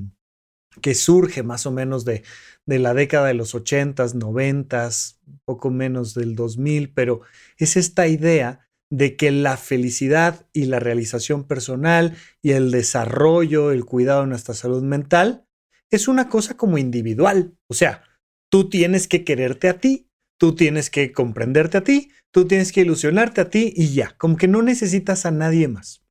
que 0.80 0.94
surge 0.94 1.42
más 1.42 1.66
o 1.66 1.70
menos 1.70 2.04
de, 2.04 2.22
de 2.66 2.78
la 2.78 2.94
década 2.94 3.26
de 3.26 3.34
los 3.34 3.54
80s, 3.54 4.14
90s, 4.14 5.18
poco 5.44 5.70
menos 5.70 6.14
del 6.14 6.36
2000, 6.36 6.92
pero 6.92 7.22
es 7.56 7.76
esta 7.76 8.06
idea 8.06 8.69
de 8.90 9.16
que 9.16 9.30
la 9.30 9.56
felicidad 9.56 10.46
y 10.52 10.64
la 10.64 10.80
realización 10.80 11.44
personal 11.44 12.16
y 12.42 12.50
el 12.50 12.70
desarrollo, 12.70 13.70
el 13.70 13.84
cuidado 13.84 14.22
de 14.22 14.26
nuestra 14.26 14.54
salud 14.54 14.82
mental 14.82 15.46
es 15.90 16.08
una 16.08 16.28
cosa 16.28 16.56
como 16.56 16.76
individual. 16.76 17.56
O 17.68 17.74
sea, 17.74 18.02
tú 18.50 18.68
tienes 18.68 19.06
que 19.06 19.24
quererte 19.24 19.68
a 19.68 19.78
ti, 19.78 20.08
tú 20.38 20.54
tienes 20.54 20.90
que 20.90 21.12
comprenderte 21.12 21.78
a 21.78 21.84
ti, 21.84 22.10
tú 22.32 22.46
tienes 22.46 22.72
que 22.72 22.80
ilusionarte 22.80 23.40
a 23.40 23.50
ti 23.50 23.72
y 23.76 23.92
ya, 23.94 24.16
como 24.18 24.36
que 24.36 24.48
no 24.48 24.62
necesitas 24.62 25.24
a 25.24 25.30
nadie 25.30 25.68
más. 25.68 26.02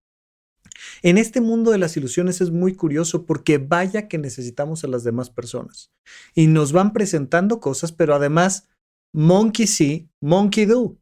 En 1.01 1.17
este 1.17 1.41
mundo 1.41 1.71
de 1.71 1.77
las 1.77 1.97
ilusiones 1.97 2.39
es 2.39 2.51
muy 2.51 2.73
curioso 2.73 3.25
porque 3.25 3.57
vaya 3.57 4.07
que 4.07 4.17
necesitamos 4.17 4.83
a 4.83 4.87
las 4.87 5.03
demás 5.03 5.29
personas 5.29 5.91
y 6.33 6.47
nos 6.47 6.71
van 6.71 6.93
presentando 6.93 7.59
cosas, 7.59 7.91
pero 7.91 8.15
además, 8.15 8.69
monkey 9.13 9.67
see, 9.67 10.09
monkey 10.21 10.65
do 10.65 10.97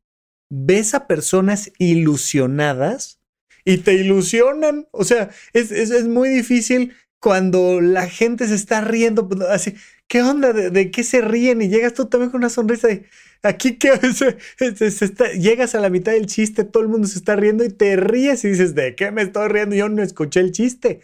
ves 0.50 0.94
a 0.94 1.08
personas 1.08 1.72
ilusionadas 1.77 3.20
y 3.66 3.80
te 3.80 3.94
ilusionan. 3.96 4.88
O 4.92 5.04
sea, 5.04 5.30
es, 5.54 5.72
es, 5.72 6.08
muy 6.08 6.30
difícil 6.30 6.94
cuando 7.20 7.82
la 7.82 8.08
gente 8.08 8.48
se 8.48 8.56
está 8.56 8.82
riendo, 8.82 9.27
pues, 9.27 9.42
así, 9.42 9.75
¿qué 10.08 10.22
onda? 10.22 10.54
¿De, 10.54 10.92
qué 10.92 11.04
se 11.04 11.22
ríen? 11.22 11.62
Y 11.62 11.68
llegas 11.68 11.94
tú 11.94 12.06
también 12.06 12.32
con 12.32 12.39
una 12.39 12.50
sonrisa 12.50 12.88
de, 12.88 13.06
aquí 13.44 13.77
que 13.77 13.92
llegas 15.39 15.75
a 15.75 15.80
la 15.80 15.89
mitad 15.89 16.13
del 16.13 16.27
chiste, 16.27 16.63
todo 16.63 16.84
el 16.84 16.89
mundo 16.89 17.08
se 17.08 17.18
está 17.18 17.36
riendo 17.36 17.63
y 17.66 17.70
te 17.70 17.98
ríes 17.98 18.46
y 18.46 18.50
dices, 18.50 18.75
¿de 18.75 18.96
qué 18.96 19.12
me 19.12 19.24
estoy 19.24 19.50
riendo? 19.50 19.75
Yo 19.75 19.89
no 19.89 20.01
escuché 20.01 20.39
el 20.39 20.51
chiste. 20.54 21.01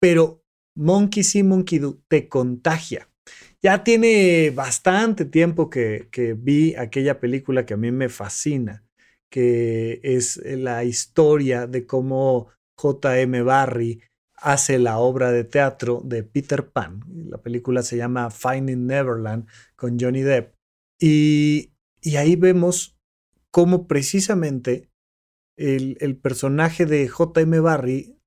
Pero 0.00 0.42
Monkey 0.74 1.22
See, 1.22 1.42
Monkey 1.42 1.78
Do 1.78 2.00
te 2.08 2.28
contagia. 2.28 3.08
Ya 3.62 3.84
tiene 3.84 4.52
bastante 4.54 5.24
tiempo 5.24 5.68
que, 5.70 6.08
que 6.10 6.34
vi 6.34 6.74
aquella 6.76 7.20
película 7.20 7.66
que 7.66 7.74
a 7.74 7.78
mí 7.78 7.90
me 7.90 8.08
fascina, 8.08 8.85
que 9.36 10.00
es 10.02 10.38
eh, 10.38 10.56
la 10.56 10.82
historia 10.84 11.66
de 11.66 11.84
cómo 11.84 12.48
J.M. 12.78 13.42
Barry 13.42 14.00
hace 14.34 14.78
la 14.78 14.96
obra 14.96 15.30
de 15.30 15.44
teatro 15.44 16.00
de 16.02 16.22
Peter 16.22 16.70
Pan. 16.70 17.04
La 17.28 17.36
película 17.36 17.82
se 17.82 17.98
llama 17.98 18.30
Finding 18.30 18.86
Neverland 18.86 19.46
con 19.76 19.98
Johnny 20.00 20.22
Depp. 20.22 20.54
Y, 20.98 21.74
ahí 22.16 22.36
vemos 22.36 22.96
cómo 23.50 23.86
precisamente 23.86 24.88
el, 25.58 25.98
el 26.00 26.16
personaje 26.16 26.86
de 26.86 27.06
J.M. 27.06 27.60
Barry 27.60 28.18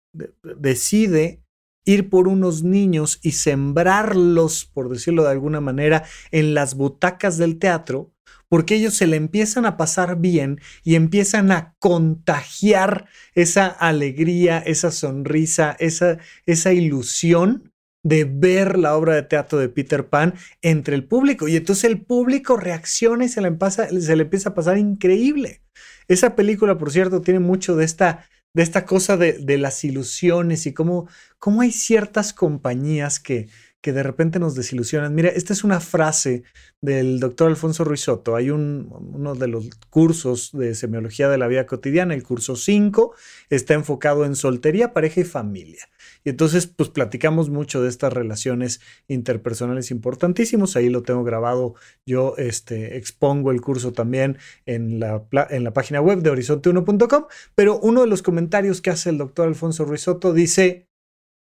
decide 0.44 1.42
ir 1.90 2.10
por 2.10 2.28
unos 2.28 2.64
niños 2.64 3.20
y 3.22 3.32
sembrarlos, 3.32 4.66
por 4.66 4.90
decirlo 4.90 5.24
de 5.24 5.32
alguna 5.32 5.62
manera, 5.62 6.04
en 6.32 6.54
las 6.54 6.76
butacas 6.76 7.38
del 7.38 7.58
teatro 7.58 8.12
porque 8.50 8.76
ellos 8.76 8.96
se 8.96 9.08
le 9.08 9.16
empiezan 9.16 9.66
a 9.66 9.78
pasar 9.78 10.20
bien 10.20 10.60
y 10.84 10.96
empiezan 10.96 11.52
a 11.52 11.76
contagiar 11.78 13.06
esa 13.36 13.68
alegría, 13.68 14.58
esa 14.58 14.92
sonrisa, 14.92 15.76
esa, 15.80 16.18
esa 16.48 16.74
ilusión 16.74 17.72
de 18.04 18.26
ver 18.26 18.80
la 18.80 18.96
obra 18.96 19.14
de 19.14 19.24
teatro 19.24 19.60
de 19.60 19.70
Peter 19.70 20.08
Pan 20.08 20.34
entre 20.62 20.96
el 20.96 21.06
público. 21.06 21.48
Y 21.48 21.56
entonces 21.56 21.84
el 21.84 22.02
público 22.02 22.58
reacciona 22.58 23.26
y 23.26 23.30
se 23.30 23.42
le, 23.42 23.56
se 24.02 24.16
le 24.16 24.24
empieza 24.24 24.50
a 24.50 24.56
pasar 24.56 24.78
increíble. 24.78 25.62
Esa 26.08 26.36
película, 26.36 26.78
por 26.78 26.92
cierto, 26.92 27.22
tiene 27.22 27.40
mucho 27.40 27.76
de 27.76 27.86
esta, 27.86 28.26
de 28.54 28.64
esta 28.64 28.86
cosa 28.86 29.18
de, 29.18 29.34
de 29.34 29.58
las 29.58 29.84
ilusiones 29.84 30.66
y 30.66 30.74
cómo, 30.74 31.08
cómo 31.38 31.62
hay 31.62 31.72
ciertas 31.72 32.34
compañías 32.34 33.20
que, 33.20 33.48
que 33.82 33.94
de 33.94 34.04
repente 34.04 34.40
nos 34.40 34.56
desilusionan. 34.56 35.16
Mira, 35.16 35.30
esta 35.30 35.54
es 35.54 35.64
una 35.64 35.80
frase 35.80 36.44
del 36.82 37.20
doctor 37.20 37.48
Alfonso 37.50 37.84
Ruizotto. 37.84 38.36
Hay 38.36 38.50
un, 38.50 38.90
uno 38.92 39.36
de 39.36 39.48
los 39.48 39.70
cursos 39.90 40.52
de 40.52 40.76
semiología 40.76 41.30
de 41.30 41.38
la 41.38 41.48
vida 41.48 41.66
cotidiana, 41.66 42.14
el 42.14 42.24
curso 42.24 42.56
5, 42.58 43.16
está 43.50 43.74
enfocado 43.76 44.26
en 44.26 44.36
soltería, 44.36 44.94
pareja 44.94 45.22
y 45.22 45.24
familia. 45.24 45.90
Y 46.26 46.30
entonces, 46.30 46.68
pues 46.68 46.90
platicamos 46.90 47.50
mucho 47.50 47.82
de 47.82 47.90
estas 47.90 48.12
relaciones 48.12 48.82
interpersonales 49.08 49.92
importantísimos. 49.92 50.76
Ahí 50.76 50.90
lo 50.90 51.04
tengo 51.04 51.24
grabado. 51.24 51.76
Yo 52.06 52.36
este, 52.38 52.98
expongo 52.98 53.52
el 53.52 53.62
curso 53.62 53.94
también 53.94 54.38
en 54.66 55.00
la, 55.00 55.26
en 55.50 55.64
la 55.64 55.72
página 55.72 56.02
web 56.02 56.22
de 56.22 56.32
horizonte1.com. 56.32 57.26
Pero 57.56 57.80
uno 57.80 58.02
de 58.02 58.08
los 58.08 58.22
comentarios 58.22 58.82
que 58.82 58.90
hace 58.90 59.10
el 59.10 59.18
doctor 59.18 59.48
Alfonso 59.48 59.86
Ruizotto 59.86 60.34
dice, 60.34 60.90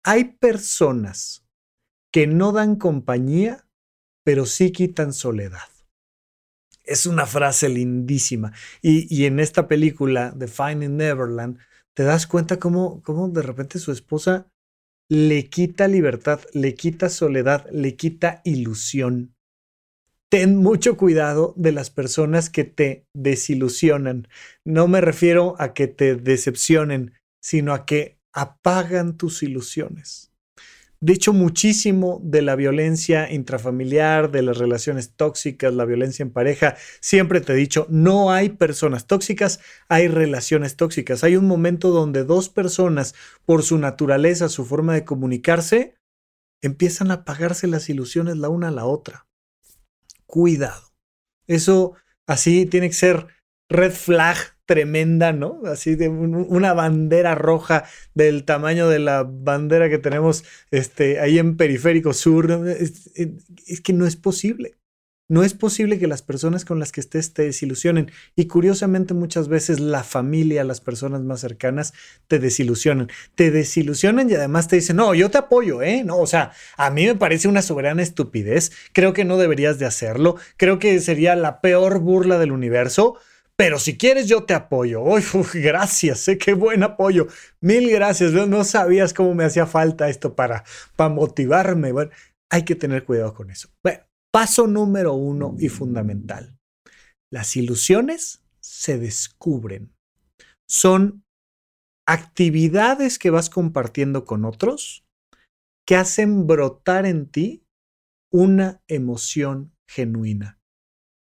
hay 0.05 0.35
personas 0.39 1.42
que 2.13 2.27
no 2.27 2.51
dan 2.51 2.75
compañía, 2.75 3.65
pero 4.23 4.45
sí 4.45 4.71
quitan 4.71 5.13
soledad. 5.13 5.67
Es 6.83 7.07
una 7.07 7.25
frase 7.25 7.69
lindísima. 7.69 8.53
Y, 8.81 9.25
en 9.25 9.39
esta 9.39 9.67
película, 9.67 10.33
The 10.37 10.47
Finding 10.47 10.97
Neverland, 10.97 11.57
te 11.95 12.03
das 12.03 12.27
cuenta 12.27 12.59
cómo, 12.59 13.01
cómo 13.01 13.29
de 13.29 13.41
repente 13.41 13.79
su 13.79 13.91
esposa 13.91 14.47
le 15.09 15.49
quita 15.49 15.87
libertad, 15.87 16.41
le 16.53 16.75
quita 16.75 17.09
soledad, 17.09 17.67
le 17.71 17.95
quita 17.95 18.41
ilusión. 18.43 19.33
Ten 20.29 20.55
mucho 20.57 20.97
cuidado 20.97 21.53
de 21.57 21.71
las 21.71 21.89
personas 21.89 22.49
que 22.49 22.63
te 22.63 23.05
desilusionan. 23.15 24.27
No 24.65 24.87
me 24.87 25.01
refiero 25.01 25.55
a 25.59 25.73
que 25.73 25.87
te 25.87 26.15
decepcionen, 26.15 27.13
sino 27.41 27.73
a 27.73 27.85
que 27.85 28.19
apagan 28.33 29.17
tus 29.17 29.43
ilusiones. 29.43 30.32
De 31.03 31.11
hecho, 31.11 31.33
muchísimo 31.33 32.21
de 32.23 32.41
la 32.41 32.55
violencia 32.55 33.29
intrafamiliar, 33.29 34.31
de 34.31 34.41
las 34.41 34.57
relaciones 34.57 35.17
tóxicas, 35.17 35.73
la 35.73 35.83
violencia 35.83 36.23
en 36.23 36.31
pareja, 36.31 36.77
siempre 37.01 37.41
te 37.41 37.51
he 37.51 37.55
dicho, 37.57 37.85
no 37.89 38.31
hay 38.31 38.51
personas 38.51 39.05
tóxicas, 39.05 39.59
hay 39.89 40.07
relaciones 40.07 40.77
tóxicas. 40.77 41.25
Hay 41.25 41.35
un 41.35 41.45
momento 41.45 41.89
donde 41.89 42.23
dos 42.23 42.47
personas, 42.47 43.15
por 43.43 43.63
su 43.63 43.79
naturaleza, 43.79 44.47
su 44.47 44.63
forma 44.63 44.93
de 44.93 45.03
comunicarse, 45.03 45.97
empiezan 46.61 47.11
a 47.11 47.15
apagarse 47.15 47.67
las 47.67 47.89
ilusiones 47.89 48.37
la 48.37 48.47
una 48.47 48.69
a 48.69 48.71
la 48.71 48.85
otra. 48.85 49.27
Cuidado. 50.25 50.93
Eso 51.47 51.95
así 52.27 52.65
tiene 52.65 52.87
que 52.87 52.95
ser 52.95 53.27
red 53.67 53.91
flag 53.91 54.37
tremenda, 54.73 55.33
¿no? 55.33 55.61
Así 55.65 55.93
de 55.93 56.09
una 56.09 56.73
bandera 56.73 57.35
roja 57.35 57.83
del 58.15 58.43
tamaño 58.43 58.89
de 58.89 58.97
la 58.97 59.23
bandera 59.23 59.87
que 59.87 59.99
tenemos 59.99 60.43
este, 60.71 61.19
ahí 61.19 61.37
en 61.37 61.57
Periférico 61.57 62.11
Sur. 62.11 62.49
Es, 62.67 63.11
es, 63.13 63.81
que 63.81 63.93
no 63.93 64.07
es 64.07 64.15
posible. 64.15 64.73
No 65.29 65.43
es 65.43 65.53
posible 65.53 65.99
que 65.99 66.07
las 66.07 66.23
personas 66.23 66.65
con 66.65 66.79
las 66.79 66.91
que 66.91 67.01
estés 67.01 67.33
te 67.35 67.43
desilusionen. 67.43 68.11
Y 68.35 68.47
curiosamente 68.47 69.13
muchas 69.13 69.47
veces 69.47 69.79
la 69.79 70.03
familia, 70.03 70.63
las 70.63 70.81
personas 70.81 71.21
más 71.21 71.41
cercanas, 71.41 71.93
te 72.27 72.39
desilusionan. 72.39 73.09
Te 73.35 73.51
desilusionan 73.51 74.27
y 74.27 74.33
además 74.33 74.67
te 74.67 74.77
dicen, 74.77 74.95
no, 74.95 75.13
yo 75.13 75.29
te 75.29 75.37
apoyo, 75.37 75.83
¿eh? 75.83 76.03
No, 76.03 76.17
o 76.17 76.25
sea, 76.25 76.51
a 76.77 76.89
mí 76.89 77.05
me 77.05 77.13
parece 77.13 77.47
una 77.47 77.61
soberana 77.61 78.01
estupidez. 78.01 78.71
Creo 78.91 79.13
que 79.13 79.23
no 79.23 79.37
deberías 79.37 79.77
de 79.77 79.85
hacerlo. 79.85 80.37
Creo 80.57 80.79
que 80.79 80.99
sería 80.99 81.35
la 81.35 81.61
peor 81.61 81.99
burla 81.99 82.39
del 82.39 82.51
universo 82.51 83.19
pero 83.57 83.79
si 83.79 83.97
quieres 83.97 84.27
yo 84.27 84.43
te 84.43 84.53
apoyo. 84.53 85.01
Uy, 85.03 85.23
gracias, 85.53 86.27
¿eh? 86.27 86.37
qué 86.37 86.53
buen 86.53 86.83
apoyo. 86.83 87.27
Mil 87.61 87.89
gracias. 87.89 88.31
No, 88.33 88.63
sabías 88.63 89.13
cómo 89.13 89.33
me 89.35 89.45
hacía 89.45 89.65
falta 89.65 90.09
esto 90.09 90.35
para, 90.35 90.63
para 90.95 91.13
motivarme. 91.13 91.91
Bueno, 91.91 92.11
hay 92.51 92.63
que 92.65 92.75
tener 92.75 93.05
cuidado 93.05 93.33
con 93.33 93.49
eso. 93.49 93.69
Bueno, 93.83 94.03
paso 94.31 94.67
número 94.67 95.13
uno 95.13 95.55
y 95.59 95.69
fundamental. 95.69 96.57
Las 97.31 97.55
ilusiones 97.55 98.43
se 98.61 98.97
descubren. 98.97 99.93
Son 100.67 101.23
actividades 102.07 103.17
que 103.19 103.29
vas 103.29 103.49
compartiendo 103.49 104.25
con 104.25 104.45
otros 104.45 105.05
que 105.85 105.95
hacen 105.95 106.47
brotar 106.47 107.05
en 107.05 107.29
ti 107.29 107.65
una 108.31 108.81
emoción 108.87 109.73
genuina. 109.87 110.59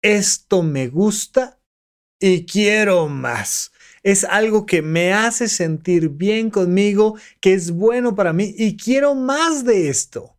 Esto 0.02 0.62
me 0.62 0.88
gusta 0.88 1.57
y 2.20 2.46
quiero 2.46 3.08
más. 3.08 3.72
Es 4.02 4.24
algo 4.24 4.66
que 4.66 4.82
me 4.82 5.12
hace 5.12 5.48
sentir 5.48 6.08
bien 6.10 6.50
conmigo, 6.50 7.16
que 7.40 7.54
es 7.54 7.72
bueno 7.72 8.14
para 8.14 8.32
mí 8.32 8.54
y 8.56 8.76
quiero 8.76 9.14
más 9.14 9.64
de 9.64 9.88
esto. 9.88 10.36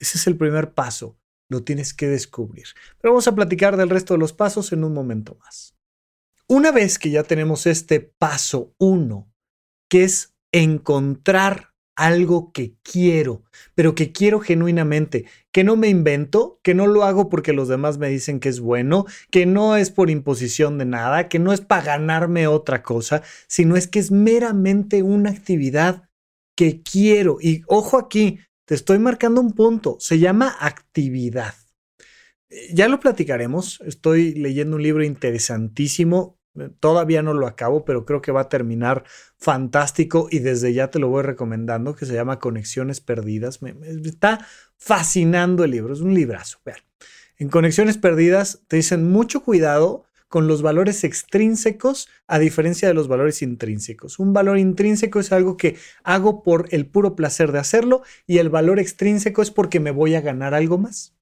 Ese 0.00 0.18
es 0.18 0.26
el 0.26 0.36
primer 0.36 0.72
paso. 0.72 1.18
Lo 1.48 1.62
tienes 1.62 1.94
que 1.94 2.08
descubrir. 2.08 2.66
Pero 3.00 3.12
vamos 3.12 3.28
a 3.28 3.34
platicar 3.34 3.76
del 3.76 3.90
resto 3.90 4.14
de 4.14 4.18
los 4.18 4.32
pasos 4.32 4.72
en 4.72 4.84
un 4.84 4.92
momento 4.92 5.36
más. 5.40 5.74
Una 6.48 6.70
vez 6.70 6.98
que 6.98 7.10
ya 7.10 7.22
tenemos 7.22 7.66
este 7.66 8.00
paso 8.00 8.74
uno, 8.78 9.32
que 9.88 10.04
es 10.04 10.34
encontrar 10.52 11.72
algo 11.96 12.52
que 12.52 12.74
quiero, 12.82 13.42
pero 13.74 13.94
que 13.94 14.12
quiero 14.12 14.38
genuinamente, 14.40 15.24
que 15.50 15.64
no 15.64 15.76
me 15.76 15.88
invento, 15.88 16.60
que 16.62 16.74
no 16.74 16.86
lo 16.86 17.04
hago 17.04 17.28
porque 17.28 17.52
los 17.52 17.68
demás 17.68 17.98
me 17.98 18.08
dicen 18.08 18.38
que 18.38 18.50
es 18.50 18.60
bueno, 18.60 19.06
que 19.30 19.46
no 19.46 19.76
es 19.76 19.90
por 19.90 20.10
imposición 20.10 20.78
de 20.78 20.84
nada, 20.84 21.28
que 21.28 21.38
no 21.38 21.52
es 21.52 21.62
para 21.62 21.82
ganarme 21.82 22.46
otra 22.46 22.82
cosa, 22.82 23.22
sino 23.48 23.76
es 23.76 23.88
que 23.88 23.98
es 23.98 24.10
meramente 24.10 25.02
una 25.02 25.30
actividad 25.30 26.08
que 26.54 26.82
quiero. 26.82 27.38
Y 27.40 27.62
ojo 27.66 27.98
aquí, 27.98 28.40
te 28.66 28.74
estoy 28.74 28.98
marcando 28.98 29.40
un 29.40 29.52
punto, 29.52 29.96
se 29.98 30.18
llama 30.18 30.54
actividad. 30.60 31.54
Ya 32.72 32.88
lo 32.88 33.00
platicaremos, 33.00 33.80
estoy 33.86 34.34
leyendo 34.34 34.76
un 34.76 34.82
libro 34.82 35.02
interesantísimo 35.02 36.35
Todavía 36.80 37.22
no 37.22 37.34
lo 37.34 37.46
acabo, 37.46 37.84
pero 37.84 38.04
creo 38.04 38.22
que 38.22 38.32
va 38.32 38.42
a 38.42 38.48
terminar 38.48 39.04
fantástico 39.38 40.28
y 40.30 40.40
desde 40.40 40.72
ya 40.72 40.90
te 40.90 40.98
lo 40.98 41.08
voy 41.08 41.22
recomendando, 41.22 41.94
que 41.94 42.06
se 42.06 42.14
llama 42.14 42.38
Conexiones 42.38 43.00
Perdidas. 43.00 43.62
Me, 43.62 43.74
está 44.04 44.46
fascinando 44.76 45.64
el 45.64 45.72
libro, 45.72 45.94
es 45.94 46.00
un 46.00 46.14
librazo. 46.14 46.58
Vean. 46.64 46.78
En 47.38 47.48
Conexiones 47.48 47.98
Perdidas 47.98 48.62
te 48.68 48.76
dicen 48.76 49.10
mucho 49.10 49.42
cuidado 49.42 50.04
con 50.28 50.48
los 50.48 50.62
valores 50.62 51.04
extrínsecos 51.04 52.08
a 52.26 52.38
diferencia 52.38 52.88
de 52.88 52.94
los 52.94 53.08
valores 53.08 53.42
intrínsecos. 53.42 54.18
Un 54.18 54.32
valor 54.32 54.58
intrínseco 54.58 55.20
es 55.20 55.32
algo 55.32 55.56
que 55.56 55.76
hago 56.02 56.42
por 56.42 56.68
el 56.70 56.86
puro 56.86 57.14
placer 57.14 57.52
de 57.52 57.58
hacerlo 57.58 58.02
y 58.26 58.38
el 58.38 58.48
valor 58.48 58.78
extrínseco 58.78 59.42
es 59.42 59.50
porque 59.50 59.80
me 59.80 59.92
voy 59.92 60.14
a 60.14 60.20
ganar 60.20 60.54
algo 60.54 60.78
más. 60.78 61.15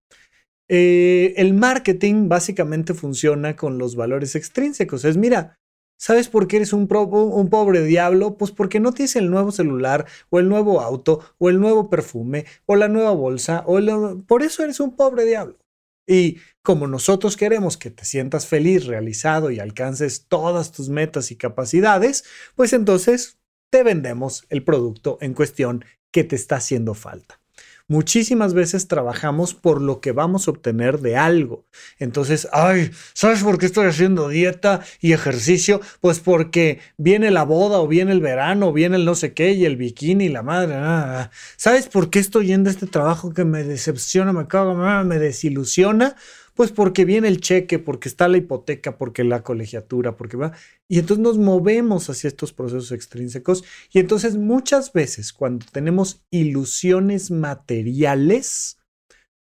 Eh, 0.69 1.35
el 1.37 1.55
marketing 1.55 2.29
básicamente 2.29 2.95
funciona 2.95 3.57
con 3.57 3.79
los 3.79 3.97
valores 3.97 4.35
extrínsecos. 4.35 5.05
Es, 5.05 5.17
mira, 5.17 5.59
¿sabes 5.99 6.29
por 6.29 6.49
qué 6.49 6.57
eres 6.57 6.73
un, 6.73 6.89
un, 6.91 7.51
pobre 7.51 7.85
diablo? 7.85 8.37
Pues 8.37 8.51
porque 8.51 8.81
no 8.81 8.93
tienes 8.93 9.17
el 9.17 9.31
nuevo 9.31 9.53
celular, 9.53 10.07
o 10.31 10.39
el 10.39 10.49
nuevo 10.49 10.81
auto, 10.81 11.21
o 11.39 11.51
el 11.51 11.61
nuevo 11.61 11.91
perfume, 11.91 12.47
o 12.67 12.77
la 12.77 12.89
nueva 12.89 13.13
bolsa, 13.13 13.65
o 13.67 13.79
por 14.27 14.43
eso 14.43 14.63
eres 14.63 14.81
un 14.81 14.97
pobre 14.97 15.25
diablo. 15.25 15.59
Y 16.07 16.39
como 16.63 16.87
nosotros 16.87 17.37
queremos 17.37 17.77
que 17.77 17.91
te 17.91 18.05
sientas 18.05 18.47
feliz, 18.47 18.87
realizado 18.87 19.51
y 19.51 19.59
alcances 19.59 20.27
todas 20.29 20.73
tus 20.73 20.89
metas 20.91 21.31
y 21.31 21.37
capacidades, 21.37 22.25
pues 22.57 22.73
entonces 22.75 23.39
te 23.71 23.83
vendemos 23.83 24.47
el 24.51 24.65
producto 24.65 25.19
en 25.21 25.35
cuestión 25.35 25.85
que 26.13 26.25
te 26.25 26.37
está 26.37 26.57
haciendo 26.57 26.95
falta 26.95 27.41
muchísimas 27.89 28.55
veces 28.55 28.89
trabajamos 28.89 29.55
por 29.55 29.81
lo 29.81 30.01
que 30.01 30.13
vamos 30.13 30.47
a 30.47 30.53
obtener 30.53 31.01
de 31.01 31.17
algo. 31.17 31.67
Entonces, 31.99 32.49
ay, 32.53 32.91
¿sabes 33.13 33.43
por 33.43 33.59
qué 33.59 33.67
estoy 33.67 33.87
haciendo 33.87 34.29
dieta 34.29 34.81
y 35.01 35.13
ejercicio? 35.13 35.81
Pues 36.01 36.21
porque 36.21 36.81
viene 36.97 37.31
la 37.31 37.45
boda 37.45 37.81
o 37.81 37.89
viene 37.89 38.13
el 38.13 38.21
verano 38.21 38.69
o 38.69 38.73
viene 38.73 38.97
el 38.97 39.05
no 39.05 39.15
sé 39.15 39.35
qué 39.35 39.53
y 39.53 39.65
el 39.65 39.77
bikini 39.77 40.29
la 40.29 40.43
madre. 40.43 40.75
¿Sabes 41.57 41.89
por 41.89 42.11
qué 42.11 42.19
estoy 42.19 42.47
yendo 42.47 42.71
a 42.71 42.73
este 42.73 42.87
trabajo 42.87 43.33
que 43.33 43.45
me 43.45 43.65
decepciona, 43.65 44.33
me 44.33 44.47
cago, 44.47 44.75
me 44.75 45.19
desilusiona? 45.19 46.17
Pues 46.55 46.71
porque 46.71 47.05
viene 47.05 47.27
el 47.27 47.41
cheque, 47.41 47.81
porque 47.81 48.09
está 48.09 48.29
la 48.29 48.37
hipoteca, 48.37 48.97
porque 48.97 49.25
la 49.25 49.43
colegiatura, 49.43 50.17
porque 50.17 50.37
va. 50.37 50.53
Y 50.89 51.01
entonces 51.01 51.23
nos 51.23 51.37
movemos 51.37 52.09
hacia 52.09 52.29
estos 52.29 52.53
procesos 52.53 52.93
extrínsecos. 52.93 53.65
Y 53.91 53.99
entonces 53.99 54.37
muchas 54.37 54.93
veces 54.93 55.33
cuando 55.33 55.67
tenemos 55.73 56.25
ilusiones 56.31 57.33
materiales, 57.33 58.79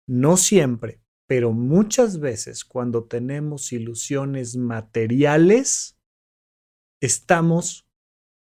no 0.07 0.37
siempre, 0.37 1.01
pero 1.27 1.53
muchas 1.53 2.21
veces 2.21 2.65
cuando 2.65 3.05
tenemos 3.05 3.73
ilusiones 3.73 4.57
materiales, 4.57 5.99
estamos 7.01 7.87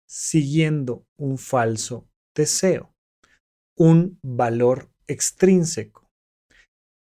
siguiendo 0.07 1.07
un 1.17 1.37
falso 1.37 2.09
deseo, 2.35 2.95
un 3.77 4.19
valor 4.23 4.91
extrínseco. 5.07 6.11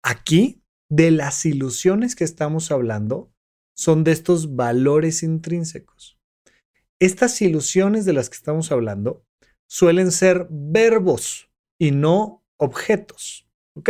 Aquí 0.04 0.62
de 0.90 1.12
las 1.12 1.46
ilusiones 1.46 2.16
que 2.16 2.24
estamos 2.24 2.72
hablando 2.72 3.32
son 3.76 4.04
de 4.04 4.12
estos 4.12 4.56
valores 4.56 5.24
intrínsecos. 5.24 6.18
Estas 7.00 7.42
ilusiones 7.42 8.06
de 8.06 8.14
las 8.14 8.30
que 8.30 8.36
estamos 8.36 8.72
hablando 8.72 9.24
suelen 9.70 10.12
ser 10.12 10.48
verbos 10.50 11.50
y 11.80 11.92
no 11.92 12.44
objetos. 12.58 13.48
¿Ok? 13.76 13.90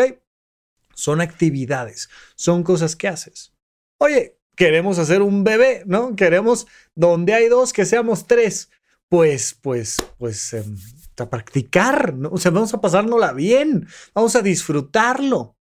Son 0.94 1.22
actividades, 1.22 2.10
son 2.36 2.64
cosas 2.64 2.96
que 2.96 3.08
haces. 3.08 3.54
Oye, 4.00 4.38
queremos 4.56 5.00
hacer 5.00 5.22
un 5.22 5.44
bebé, 5.44 5.84
¿no? 5.86 6.16
Queremos, 6.16 6.68
donde 6.94 7.34
hay 7.34 7.48
dos, 7.48 7.74
que 7.74 7.86
seamos 7.86 8.28
tres. 8.28 8.70
Pues, 9.08 9.58
pues, 9.60 9.98
pues, 10.18 10.54
em, 10.54 10.76
a 11.18 11.30
practicar, 11.30 12.14
¿no? 12.14 12.30
O 12.30 12.38
sea, 12.38 12.52
vamos 12.52 12.74
a 12.74 12.82
pasárnosla 12.82 13.34
bien, 13.34 13.88
vamos 14.14 14.36
a 14.36 14.42
disfrutarlo. 14.42 15.58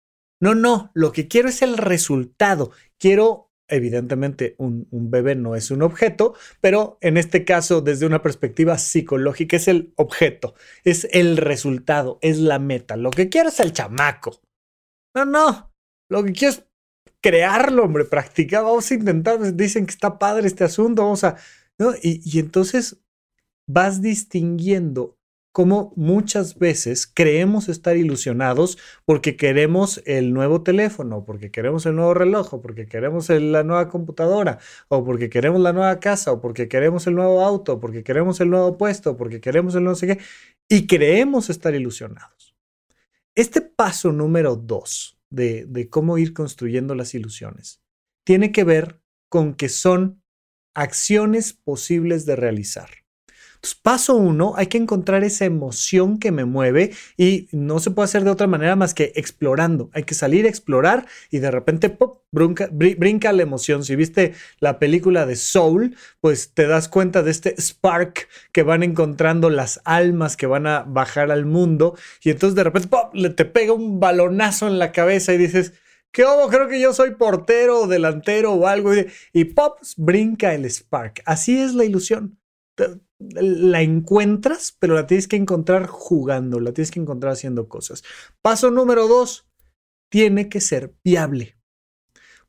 No, 0.43 0.55
no, 0.55 0.91
lo 0.93 1.13
que 1.13 1.29
quiero 1.29 1.47
es 1.47 1.61
el 1.61 1.77
resultado. 1.77 2.71
Quiero, 2.99 3.49
evidentemente, 3.69 4.55
un, 4.57 4.89
bebé 4.91 5.35
no 5.35 5.55
es 5.55 5.71
un 5.71 5.81
objeto, 5.81 6.35
pero 6.59 6.97
en 6.99 7.15
este 7.15 7.45
caso, 7.45 7.79
desde 7.79 8.05
una 8.05 8.21
perspectiva 8.21 8.77
psicológica, 8.77 9.55
es 9.55 9.69
el 9.69 9.93
objeto, 9.95 10.53
es 10.83 11.07
el 11.13 11.37
resultado, 11.37 12.19
es 12.21 12.39
la 12.39 12.59
meta. 12.59 12.97
Lo 12.97 13.09
que 13.09 13.29
quiero 13.29 13.47
es 13.47 13.61
el 13.61 13.71
chamaco. 13.71 14.41
No, 15.15 15.23
no, 15.23 15.71
lo 16.09 16.25
que 16.25 16.33
quiero 16.33 16.55
es 16.55 16.65
crearlo, 17.21 17.85
hombre, 17.85 18.03
practicar, 18.03 18.65
vamos 18.65 18.91
a 18.91 18.95
intentar, 18.95 19.55
dicen 19.55 19.85
que 19.85 19.93
está 19.93 20.19
padre 20.19 20.47
este 20.47 20.65
asunto, 20.65 21.03
vamos 21.03 21.23
a... 21.23 21.37
Y, 22.01 22.19
y 22.25 22.39
entonces 22.39 23.01
vas 23.65 24.01
distinguiendo 24.01 25.17
como 25.53 25.93
muchas 25.95 26.57
veces 26.57 27.05
creemos 27.05 27.69
estar 27.69 27.95
ilusionados 27.95 28.79
porque 29.05 29.37
queremos 29.37 30.01
el 30.05 30.33
nuevo 30.33 30.63
teléfono, 30.63 31.23
porque 31.25 31.51
queremos 31.51 31.85
el 31.85 31.95
nuevo 31.95 32.15
reloj, 32.15 32.59
porque 32.59 32.87
queremos 32.87 33.29
la 33.29 33.63
nueva 33.63 33.87
computadora, 33.87 34.57
o 34.87 35.05
porque 35.05 35.29
queremos 35.29 35.61
la 35.61 35.71
nueva 35.71 35.99
casa, 35.99 36.31
o 36.31 36.41
porque 36.41 36.67
queremos 36.67 37.05
el 37.05 37.13
nuevo 37.13 37.41
auto, 37.45 37.79
porque 37.79 38.03
queremos 38.03 38.41
el 38.41 38.49
nuevo 38.49 38.77
puesto, 38.79 39.15
porque 39.15 39.39
queremos 39.39 39.75
el 39.75 39.83
no 39.83 39.93
sé 39.93 40.07
qué, 40.07 40.19
y 40.67 40.87
creemos 40.87 41.51
estar 41.51 41.75
ilusionados. 41.75 42.55
Este 43.35 43.61
paso 43.61 44.11
número 44.11 44.55
dos 44.55 45.19
de, 45.29 45.65
de 45.65 45.87
cómo 45.87 46.17
ir 46.17 46.33
construyendo 46.33 46.95
las 46.95 47.13
ilusiones 47.13 47.79
tiene 48.25 48.51
que 48.51 48.63
ver 48.63 48.99
con 49.29 49.53
que 49.53 49.69
son 49.69 50.23
acciones 50.73 51.53
posibles 51.53 52.25
de 52.25 52.35
realizar 52.35 53.02
paso 53.81 54.15
uno, 54.15 54.53
hay 54.57 54.67
que 54.67 54.77
encontrar 54.77 55.23
esa 55.23 55.45
emoción 55.45 56.19
que 56.19 56.33
me 56.33 56.43
mueve 56.43 56.91
y 57.15 57.47
no 57.53 57.79
se 57.79 57.91
puede 57.91 58.05
hacer 58.05 58.25
de 58.25 58.29
otra 58.29 58.45
manera 58.45 58.75
más 58.75 58.93
que 58.93 59.13
explorando. 59.15 59.89
Hay 59.93 60.03
que 60.03 60.15
salir 60.15 60.45
a 60.45 60.49
explorar 60.49 61.05
y 61.31 61.39
de 61.39 61.49
repente 61.49 61.89
pop, 61.89 62.23
brinca, 62.31 63.31
la 63.31 63.41
emoción. 63.41 63.85
Si 63.85 63.95
viste 63.95 64.33
la 64.59 64.79
película 64.79 65.25
de 65.25 65.37
Soul, 65.37 65.95
pues 66.19 66.53
te 66.53 66.67
das 66.67 66.89
cuenta 66.89 67.23
de 67.23 67.31
este 67.31 67.55
spark 67.59 68.27
que 68.51 68.63
van 68.63 68.83
encontrando 68.83 69.49
las 69.49 69.79
almas 69.85 70.35
que 70.35 70.45
van 70.45 70.67
a 70.67 70.83
bajar 70.83 71.31
al 71.31 71.45
mundo 71.45 71.95
y 72.21 72.31
entonces 72.31 72.55
de 72.55 72.65
repente 72.65 72.89
pop, 72.89 73.15
le 73.15 73.29
te 73.29 73.45
pega 73.45 73.71
un 73.71 74.01
balonazo 74.01 74.67
en 74.67 74.77
la 74.77 74.91
cabeza 74.91 75.33
y 75.33 75.37
dices, 75.37 75.73
¿Qué 76.11 76.23
hago? 76.23 76.47
Creo 76.49 76.67
que 76.67 76.79
yo 76.79 76.93
soy 76.93 77.15
portero 77.15 77.81
o 77.81 77.87
delantero 77.87 78.53
o 78.53 78.67
algo. 78.67 78.91
Y 79.31 79.45
pop, 79.45 79.79
brinca 79.97 80.53
el 80.53 80.69
spark. 80.69 81.23
Así 81.25 81.57
es 81.57 81.73
la 81.73 81.85
ilusión 81.85 82.37
la 83.31 83.81
encuentras, 83.81 84.75
pero 84.79 84.95
la 84.95 85.07
tienes 85.07 85.27
que 85.27 85.35
encontrar 85.35 85.87
jugando, 85.87 86.59
la 86.59 86.73
tienes 86.73 86.91
que 86.91 86.99
encontrar 86.99 87.33
haciendo 87.33 87.67
cosas. 87.67 88.03
Paso 88.41 88.71
número 88.71 89.07
dos, 89.07 89.47
tiene 90.09 90.49
que 90.49 90.61
ser 90.61 90.95
viable, 91.03 91.57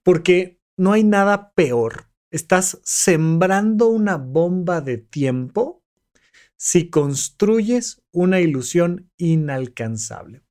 porque 0.02 0.60
no 0.76 0.92
hay 0.92 1.04
nada 1.04 1.52
peor. 1.54 2.08
Estás 2.30 2.80
sembrando 2.82 3.88
una 3.88 4.16
bomba 4.16 4.80
de 4.80 4.98
tiempo 4.98 5.82
si 6.56 6.90
construyes 6.90 8.02
una 8.12 8.40
ilusión 8.40 9.10
inalcanzable. 9.18 10.42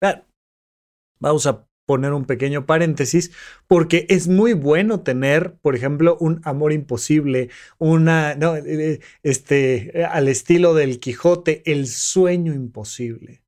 Vamos 1.19 1.45
a 1.45 1.67
poner 1.85 2.13
un 2.13 2.25
pequeño 2.25 2.65
paréntesis, 2.65 3.31
porque 3.67 4.05
es 4.09 4.27
muy 4.27 4.53
bueno 4.53 5.01
tener, 5.01 5.55
por 5.61 5.75
ejemplo, 5.75 6.17
un 6.19 6.41
amor 6.43 6.73
imposible, 6.73 7.49
una, 7.77 8.35
no, 8.35 8.55
eh, 8.55 8.63
eh, 8.65 8.99
este, 9.23 9.99
eh, 9.99 10.05
al 10.05 10.27
estilo 10.27 10.73
del 10.73 10.99
Quijote, 10.99 11.61
el 11.65 11.87
sueño 11.87 12.53
imposible, 12.53 13.43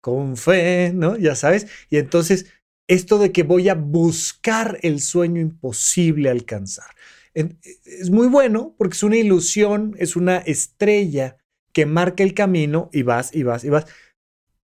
con 0.00 0.36
fe, 0.36 0.92
¿no? 0.94 1.16
Ya 1.16 1.34
sabes, 1.34 1.66
y 1.90 1.98
entonces 1.98 2.46
esto 2.88 3.18
de 3.18 3.32
que 3.32 3.42
voy 3.42 3.68
a 3.68 3.74
buscar 3.74 4.78
el 4.82 5.00
sueño 5.00 5.40
imposible 5.40 6.30
alcanzar. 6.30 6.86
Es 7.34 8.10
muy 8.10 8.28
bueno 8.28 8.74
porque 8.78 8.94
es 8.94 9.02
una 9.02 9.16
ilusión, 9.16 9.94
es 9.98 10.16
una 10.16 10.38
estrella 10.38 11.36
que 11.72 11.84
marca 11.84 12.22
el 12.22 12.32
camino 12.32 12.88
y 12.92 13.02
vas 13.02 13.34
y 13.34 13.42
vas 13.42 13.64
y 13.64 13.68
vas 13.68 13.86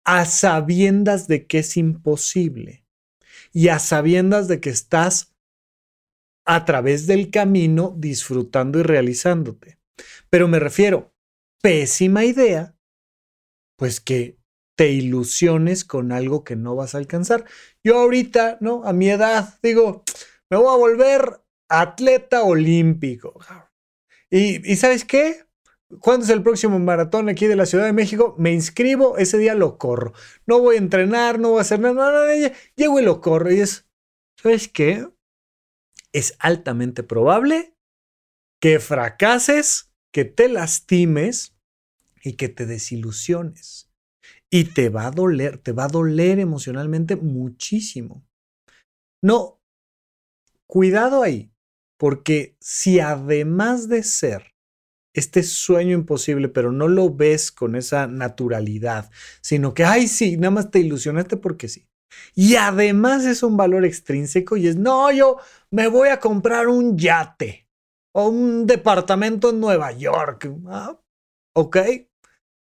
a 0.05 0.25
sabiendas 0.25 1.29
de 1.29 1.47
que 1.47 1.59
es 1.59 1.77
imposible 1.77 2.82
y 3.53 3.69
a 3.69 3.79
sabiendas 3.79 4.49
de 4.49 4.61
que 4.61 4.71
estás 4.71 5.35
a 6.45 6.65
través 6.65 7.07
del 7.07 7.31
camino 7.31 7.95
disfrutando 7.97 8.79
y 8.81 8.83
realizándote. 8.83 9.79
Pero 10.31 10.49
me 10.49 10.59
refiero, 10.59 11.15
pésima 11.62 12.25
idea, 12.25 12.77
pues 13.77 14.01
que 14.01 14.38
te 14.77 14.91
ilusiones 14.91 15.85
con 15.85 16.12
algo 16.12 16.45
que 16.45 16.57
no 16.57 16.75
vas 16.75 16.95
a 16.95 16.99
alcanzar. 16.99 17.45
Yo 17.85 17.99
ahorita, 17.99 18.59
¿no? 18.61 18.85
A 18.85 18.93
mi 18.93 19.11
edad, 19.11 19.59
digo, 19.62 20.03
me 20.51 20.57
voy 20.57 20.75
a 20.75 20.79
volver 20.79 21.43
atleta 21.69 22.43
olímpico. 22.43 23.38
Y, 24.31 24.71
y 24.71 24.77
¿sabes 24.77 25.05
qué? 25.05 25.45
¿Cuándo 26.01 26.25
es 26.25 26.31
el 26.31 26.43
próximo 26.43 26.79
maratón 26.79 27.29
aquí 27.29 27.47
de 27.47 27.57
la 27.57 27.67
Ciudad 27.67 27.85
de 27.85 27.93
México? 27.93 28.35
Me 28.39 28.53
inscribo, 28.53 29.19
ese 29.19 29.39
día 29.39 29.55
lo 29.55 29.79
corro. 29.79 30.13
No 30.47 30.61
voy 30.61 30.77
a 30.77 30.79
entrenar, 30.79 31.39
no 31.39 31.51
voy 31.51 31.59
a 31.59 31.63
hacer 31.63 31.81
nada, 31.81 31.95
no, 31.95 32.27
no, 32.27 32.55
llego 32.77 33.01
y 33.01 33.05
lo 33.05 33.21
corro. 33.21 33.53
Y 33.53 33.61
es, 33.61 33.87
¿sabes 34.41 34.69
qué? 34.69 35.09
Es 36.13 36.35
altamente 36.39 37.03
probable 37.03 37.75
que 38.61 38.79
fracases, 38.79 39.93
que 40.13 40.25
te 40.25 40.49
lastimes 40.49 41.57
y 42.23 42.35
que 42.35 42.49
te 42.49 42.67
desilusiones. 42.67 43.91
Y 44.51 44.65
te 44.65 44.89
va 44.89 45.07
a 45.07 45.11
doler, 45.11 45.59
te 45.59 45.73
va 45.73 45.85
a 45.85 45.89
doler 45.89 46.39
emocionalmente 46.39 47.17
muchísimo. 47.17 48.25
No, 49.23 49.61
cuidado 50.67 51.23
ahí, 51.23 51.53
porque 51.99 52.57
si 52.61 53.01
además 53.01 53.89
de 53.89 54.03
ser 54.03 54.52
este 55.14 55.42
sueño 55.42 55.94
imposible, 55.94 56.48
pero 56.48 56.72
no 56.72 56.88
lo 56.88 57.11
ves 57.11 57.53
con 57.53 57.77
esa 57.77 58.07
naturalidad, 58.07 59.11
sino 59.40 59.75
que, 59.75 59.85
ay, 59.85 60.09
sí, 60.09 60.37
nada 60.37 60.51
más 60.51 60.70
te 60.70 60.81
ilusionaste 60.81 61.37
porque 61.37 61.68
sí. 61.68 61.87
Y 62.35 62.57
además 62.57 63.25
es 63.25 63.42
un 63.42 63.57
valor 63.57 63.85
extrínseco 63.85 64.57
y 64.57 64.68
es, 64.68 64.77
no, 64.77 65.11
yo 65.12 65.38
me 65.70 65.88
voy 65.88 66.09
a 66.09 66.20
comprar 66.20 66.68
un 66.68 66.98
yate 66.98 67.68
o 68.12 68.29
un 68.29 68.66
departamento 68.66 69.51
en 69.51 69.61
Nueva 69.61 69.92
York. 69.92 70.51
Ah, 70.66 70.98
ok, 71.55 71.77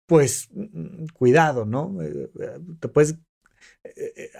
pues 0.05 0.49
mm, 0.51 1.07
cuidado, 1.13 1.65
¿no? 1.65 2.01
Eh, 2.01 2.31
eh, 2.39 2.59
te 2.79 2.87
puedes 2.87 3.15
eh, 3.83 4.31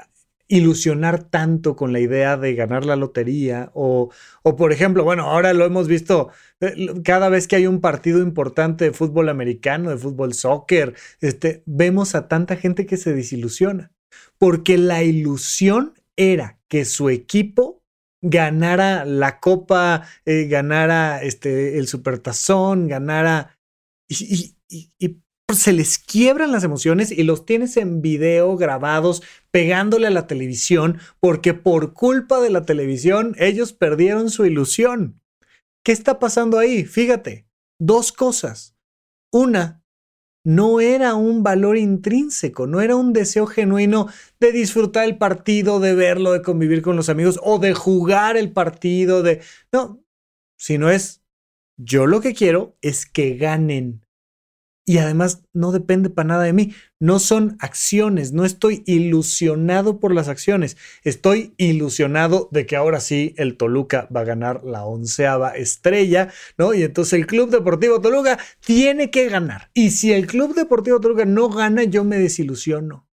ilusionar 0.52 1.24
tanto 1.24 1.78
con 1.78 1.94
la 1.94 2.02
idea 2.02 2.36
de 2.36 2.54
ganar 2.54 2.86
la 2.86 2.98
lotería 2.98 3.72
o, 3.74 4.12
o, 4.44 4.56
por 4.58 4.74
ejemplo, 4.74 5.06
bueno, 5.06 5.24
ahora 5.24 5.54
lo 5.54 5.66
hemos 5.66 5.88
visto 5.88 6.30
eh, 6.60 6.94
cada 7.04 7.30
vez 7.30 7.48
que 7.48 7.56
hay 7.56 7.68
un 7.68 7.80
partido 7.80 8.20
importante 8.22 8.86
de 8.86 8.92
fútbol 8.92 9.30
americano, 9.30 9.90
de 9.90 9.98
fútbol 9.98 10.34
soccer, 10.34 10.94
este, 11.22 11.64
vemos 11.66 12.16
a 12.16 12.28
tanta 12.28 12.58
gente 12.58 12.86
que 12.86 12.98
se 12.98 13.14
desilusiona 13.14 13.94
porque 14.38 14.78
la 14.78 15.04
ilusión 15.04 15.94
era 16.18 16.60
que 16.68 16.84
su 16.84 17.10
equipo 17.10 17.82
ganara 18.22 19.06
la 19.06 19.40
copa, 19.40 20.06
eh, 20.26 20.48
ganara 20.48 21.24
este, 21.24 21.78
el 21.78 21.88
supertazón, 21.88 22.90
ganara 22.90 23.58
se 25.56 25.74
les 25.74 25.98
quiebran 25.98 26.52
las 26.52 26.64
emociones 26.64 27.12
y 27.12 27.24
los 27.24 27.46
tienes 27.46 27.78
en 27.78 28.02
video 28.02 28.58
grabados 28.58 29.24
pegándole 29.52 30.08
a 30.08 30.12
la 30.12 30.28
televisión 30.28 31.00
porque 31.20 31.54
por 31.54 31.94
culpa 31.94 32.40
de 32.40 32.50
la 32.50 32.66
televisión 32.66 33.36
ellos 33.38 33.74
perdieron 33.74 34.30
su 34.30 34.46
ilusión. 34.46 35.22
¿Qué 35.84 35.92
está 35.92 36.20
pasando 36.20 36.60
ahí? 36.60 36.86
Fíjate, 36.86 37.48
dos 37.80 38.12
cosas. 38.12 38.76
Una, 39.32 39.84
no 40.44 40.80
era 40.80 41.16
un 41.16 41.44
valor 41.44 41.78
intrínseco, 41.78 42.68
no 42.68 42.82
era 42.82 42.96
un 42.96 43.14
deseo 43.14 43.46
genuino 43.46 44.08
de 44.40 44.52
disfrutar 44.52 45.06
el 45.06 45.18
partido, 45.18 45.80
de 45.80 45.94
verlo, 45.94 46.32
de 46.32 46.42
convivir 46.42 46.82
con 46.82 46.96
los 46.96 47.10
amigos 47.10 47.40
o 47.44 47.60
de 47.60 47.74
jugar 47.74 48.38
el 48.38 48.52
partido, 48.52 49.24
de... 49.24 49.42
No, 49.72 50.04
sino 50.58 50.90
es, 50.90 51.24
yo 51.78 52.06
lo 52.06 52.22
que 52.22 52.34
quiero 52.34 52.78
es 52.82 53.06
que 53.06 53.36
ganen 53.36 54.01
y 54.86 54.98
además 54.98 55.44
no 55.54 55.72
depende 55.72 56.10
para 56.10 56.28
nada 56.28 56.44
de 56.44 56.54
mí. 56.54 56.74
No 57.00 57.20
son 57.20 57.56
acciones, 57.60 58.34
no 58.34 58.46
estoy 58.46 58.84
ilusionado 58.86 60.00
por 60.00 60.14
las 60.14 60.28
acciones. 60.28 60.78
Estoy 61.04 61.54
ilusionado 61.58 62.50
de 62.52 62.66
que 62.66 62.76
ahora 62.76 63.00
sí 63.00 63.34
el 63.38 63.58
Toluca 63.58 64.08
va 64.16 64.22
a 64.22 64.26
ganar 64.26 64.64
la 64.64 64.86
onceava 64.86 65.52
estrella, 65.52 66.30
¿no? 66.58 66.74
Y 66.74 66.84
entonces 66.84 67.14
el 67.14 67.28
Club 67.28 67.50
Deportivo 67.50 68.02
Toluca 68.02 68.40
tiene 68.60 69.12
que 69.12 69.30
ganar. 69.30 69.70
Y 69.74 69.92
si 69.92 70.14
el 70.14 70.28
Club 70.28 70.56
Deportivo 70.56 71.00
Toluca 71.00 71.26
no 71.26 71.50
gana, 71.50 71.84
yo 71.84 72.04
me 72.04 72.18
desilusiono. 72.18 73.08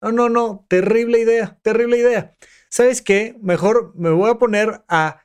No, 0.00 0.12
no, 0.12 0.28
no, 0.28 0.66
terrible 0.68 1.18
idea, 1.18 1.58
terrible 1.62 1.98
idea. 1.98 2.36
¿Sabes 2.70 3.02
qué? 3.02 3.36
Mejor 3.42 3.92
me 3.96 4.10
voy 4.10 4.30
a 4.30 4.38
poner 4.38 4.84
a 4.88 5.22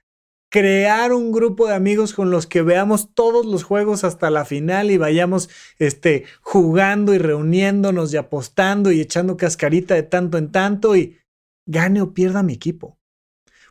crear 0.53 1.13
un 1.13 1.31
grupo 1.31 1.67
de 1.67 1.73
amigos 1.73 2.13
con 2.13 2.29
los 2.29 2.45
que 2.45 2.61
veamos 2.61 3.15
todos 3.15 3.43
los 3.43 3.63
juegos 3.63 4.03
hasta 4.03 4.29
la 4.29 4.45
final 4.45 4.91
y 4.91 4.97
vayamos 4.97 5.49
este, 5.79 6.25
jugando 6.41 7.15
y 7.15 7.17
reuniéndonos 7.17 8.13
y 8.13 8.17
apostando 8.17 8.91
y 8.91 9.01
echando 9.01 9.35
cascarita 9.35 9.95
de 9.95 10.03
tanto 10.03 10.37
en 10.37 10.51
tanto 10.51 10.95
y 10.95 11.17
gane 11.65 12.03
o 12.03 12.13
pierda 12.13 12.43
mi 12.43 12.53
equipo. 12.53 12.99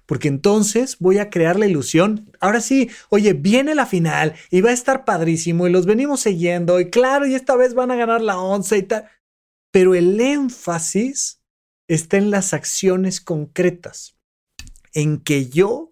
Porque 0.06 0.26
entonces 0.26 0.96
voy 0.98 1.18
a 1.18 1.30
crear 1.30 1.56
la 1.56 1.68
ilusión. 1.68 2.32
Ahora 2.40 2.60
sí, 2.60 2.90
oye, 3.10 3.32
viene 3.32 3.76
la 3.76 3.86
final 3.86 4.34
y 4.50 4.60
va 4.60 4.70
a 4.70 4.74
estar 4.74 5.04
padrísimo 5.04 5.68
y 5.68 5.70
los 5.70 5.86
venimos 5.86 6.22
siguiendo 6.22 6.80
y 6.80 6.90
claro, 6.90 7.28
y 7.28 7.36
esta 7.36 7.54
vez 7.54 7.74
van 7.74 7.92
a 7.92 7.96
ganar 7.96 8.22
la 8.22 8.40
once 8.40 8.76
y 8.76 8.82
tal. 8.82 9.08
Pero 9.70 9.94
el 9.94 10.20
énfasis 10.20 11.40
está 11.86 12.16
en 12.16 12.32
las 12.32 12.52
acciones 12.52 13.20
concretas, 13.20 14.16
en 14.92 15.20
que 15.20 15.48
yo 15.48 15.91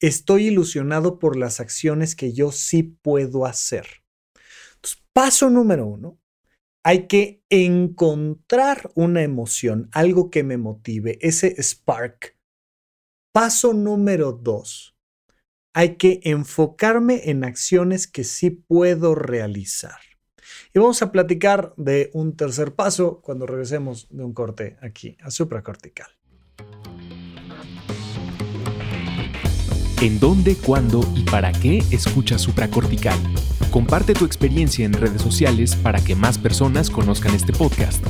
estoy 0.00 0.48
ilusionado 0.48 1.18
por 1.18 1.36
las 1.36 1.60
acciones 1.60 2.16
que 2.16 2.32
yo 2.32 2.52
sí 2.52 2.82
puedo 2.82 3.46
hacer. 3.46 3.86
paso 5.12 5.50
número 5.50 5.86
uno, 5.86 6.20
hay 6.84 7.06
que 7.06 7.42
encontrar 7.50 8.90
una 8.94 9.22
emoción, 9.22 9.90
algo 9.92 10.30
que 10.30 10.42
me 10.44 10.56
motive, 10.56 11.18
ese 11.20 11.60
spark. 11.62 12.38
Paso 13.32 13.74
número 13.74 14.32
dos, 14.32 14.96
hay 15.74 15.96
que 15.96 16.20
enfocarme 16.24 17.30
en 17.30 17.44
acciones 17.44 18.06
que 18.06 18.24
sí 18.24 18.50
puedo 18.50 19.14
realizar. 19.14 19.98
Y 20.72 20.78
vamos 20.78 21.02
a 21.02 21.12
platicar 21.12 21.74
de 21.76 22.10
un 22.14 22.36
tercer 22.36 22.74
paso 22.74 23.20
cuando 23.20 23.46
regresemos 23.46 24.08
de 24.10 24.24
un 24.24 24.32
corte 24.32 24.78
aquí 24.80 25.16
a 25.22 25.30
supracortical. 25.30 26.19
¿En 30.02 30.18
dónde, 30.18 30.56
cuándo 30.56 31.06
y 31.14 31.24
para 31.24 31.52
qué 31.52 31.84
escuchas 31.90 32.40
supracortical? 32.40 33.18
Comparte 33.70 34.14
tu 34.14 34.24
experiencia 34.24 34.86
en 34.86 34.94
redes 34.94 35.20
sociales 35.20 35.76
para 35.76 36.02
que 36.02 36.14
más 36.14 36.38
personas 36.38 36.88
conozcan 36.88 37.34
este 37.34 37.52
podcast. 37.52 38.02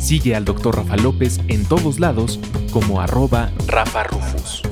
Sigue 0.00 0.34
al 0.34 0.46
Dr. 0.46 0.76
Rafa 0.76 0.96
López 0.96 1.40
en 1.48 1.66
todos 1.66 2.00
lados 2.00 2.40
como 2.70 3.02
arroba 3.02 3.52
Rafa 3.66 4.04
Rufus. 4.04 4.62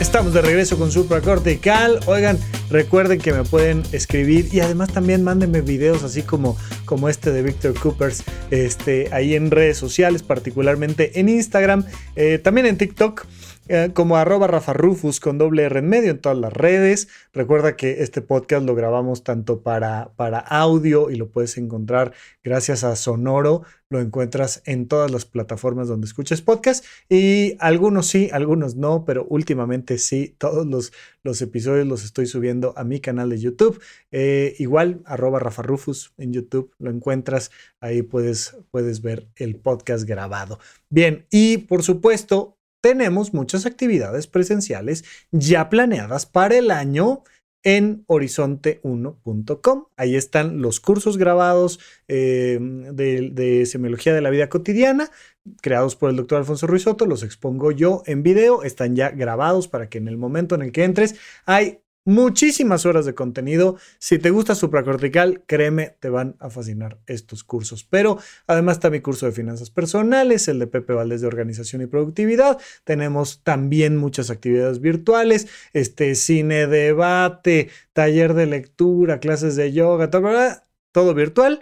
Estamos 0.00 0.32
de 0.32 0.42
regreso 0.42 0.76
con 0.76 0.90
Supracortical. 0.90 2.00
Oigan, 2.06 2.36
recuerden 2.70 3.20
que 3.20 3.32
me 3.32 3.44
pueden 3.44 3.84
escribir 3.92 4.48
y 4.52 4.58
además 4.58 4.92
también 4.92 5.22
mándenme 5.22 5.60
videos 5.60 6.02
así 6.02 6.22
como, 6.22 6.56
como 6.84 7.08
este 7.08 7.30
de 7.30 7.42
Victor 7.42 7.74
Coopers 7.74 8.24
este, 8.50 9.08
ahí 9.12 9.36
en 9.36 9.52
redes 9.52 9.78
sociales, 9.78 10.24
particularmente 10.24 11.20
en 11.20 11.28
Instagram, 11.28 11.84
eh, 12.16 12.38
también 12.38 12.66
en 12.66 12.76
TikTok. 12.76 13.24
Eh, 13.70 13.90
como 13.92 14.16
arroba 14.16 14.46
Rafa 14.46 14.72
Rufus 14.72 15.20
con 15.20 15.36
doble 15.36 15.64
R 15.64 15.80
en 15.80 15.88
medio 15.90 16.12
en 16.12 16.20
todas 16.20 16.38
las 16.38 16.52
redes. 16.52 17.08
Recuerda 17.34 17.76
que 17.76 18.02
este 18.02 18.22
podcast 18.22 18.64
lo 18.64 18.74
grabamos 18.74 19.24
tanto 19.24 19.62
para, 19.62 20.12
para 20.16 20.38
audio 20.38 21.10
y 21.10 21.16
lo 21.16 21.28
puedes 21.30 21.58
encontrar 21.58 22.14
gracias 22.42 22.82
a 22.82 22.96
Sonoro. 22.96 23.64
Lo 23.90 24.00
encuentras 24.00 24.62
en 24.64 24.88
todas 24.88 25.10
las 25.10 25.24
plataformas 25.24 25.88
donde 25.88 26.06
escuches 26.06 26.42
podcast 26.42 26.84
y 27.08 27.56
algunos 27.58 28.06
sí, 28.06 28.28
algunos 28.32 28.76
no, 28.76 29.04
pero 29.04 29.26
últimamente 29.28 29.98
sí, 29.98 30.34
todos 30.38 30.66
los, 30.66 30.92
los 31.22 31.40
episodios 31.40 31.86
los 31.86 32.04
estoy 32.04 32.26
subiendo 32.26 32.74
a 32.76 32.84
mi 32.84 33.00
canal 33.00 33.30
de 33.30 33.38
YouTube. 33.38 33.80
Eh, 34.10 34.54
igual, 34.58 35.02
arroba 35.06 35.38
Rafa 35.38 35.62
Rufus 35.62 36.12
en 36.18 36.32
YouTube, 36.34 36.70
lo 36.78 36.90
encuentras, 36.90 37.50
ahí 37.80 38.02
puedes, 38.02 38.56
puedes 38.70 39.00
ver 39.00 39.28
el 39.36 39.56
podcast 39.56 40.04
grabado. 40.04 40.58
Bien, 40.90 41.26
y 41.30 41.58
por 41.58 41.82
supuesto, 41.82 42.57
tenemos 42.80 43.34
muchas 43.34 43.66
actividades 43.66 44.26
presenciales 44.26 45.04
ya 45.30 45.68
planeadas 45.68 46.26
para 46.26 46.56
el 46.56 46.70
año 46.70 47.22
en 47.64 48.04
horizonte1.com. 48.06 49.86
Ahí 49.96 50.16
están 50.16 50.62
los 50.62 50.80
cursos 50.80 51.18
grabados 51.18 51.80
eh, 52.06 52.58
de, 52.60 53.66
semiología 53.66 54.14
de 54.14 54.20
la 54.20 54.30
vida 54.30 54.48
cotidiana, 54.48 55.10
creados 55.60 55.96
por 55.96 56.10
el 56.10 56.16
doctor 56.16 56.38
Alfonso 56.38 56.66
Ruizotto. 56.66 57.06
Los 57.06 57.22
expongo 57.22 57.72
yo 57.72 58.02
en 58.06 58.22
video, 58.22 58.62
están 58.62 58.94
ya 58.96 59.10
grabados 59.10 59.68
para 59.68 59.88
que 59.88 59.98
en 59.98 60.08
el 60.08 60.16
momento 60.16 60.54
en 60.54 60.62
el 60.62 60.72
que 60.72 60.84
entres 60.84 61.16
hay 61.46 61.80
muchísimas 62.08 62.86
horas 62.86 63.04
de 63.04 63.14
contenido. 63.14 63.76
Si 63.98 64.18
te 64.18 64.30
gusta 64.30 64.54
supracortical, 64.54 65.44
créeme, 65.46 65.94
te 66.00 66.08
van 66.08 66.36
a 66.40 66.48
fascinar 66.48 66.98
estos 67.06 67.44
cursos. 67.44 67.84
Pero 67.84 68.18
además 68.46 68.78
está 68.78 68.88
mi 68.88 69.00
curso 69.00 69.26
de 69.26 69.32
finanzas 69.32 69.70
personales, 69.70 70.48
el 70.48 70.58
de 70.58 70.66
Pepe 70.66 70.94
Valdés 70.94 71.20
de 71.20 71.26
organización 71.26 71.82
y 71.82 71.86
productividad. 71.86 72.58
Tenemos 72.84 73.42
también 73.44 73.98
muchas 73.98 74.30
actividades 74.30 74.80
virtuales, 74.80 75.48
este 75.74 76.14
cine, 76.14 76.66
debate, 76.66 77.68
taller 77.92 78.32
de 78.32 78.46
lectura, 78.46 79.20
clases 79.20 79.54
de 79.56 79.72
yoga, 79.72 80.08
todo, 80.08 80.30
todo 80.92 81.12
virtual. 81.12 81.60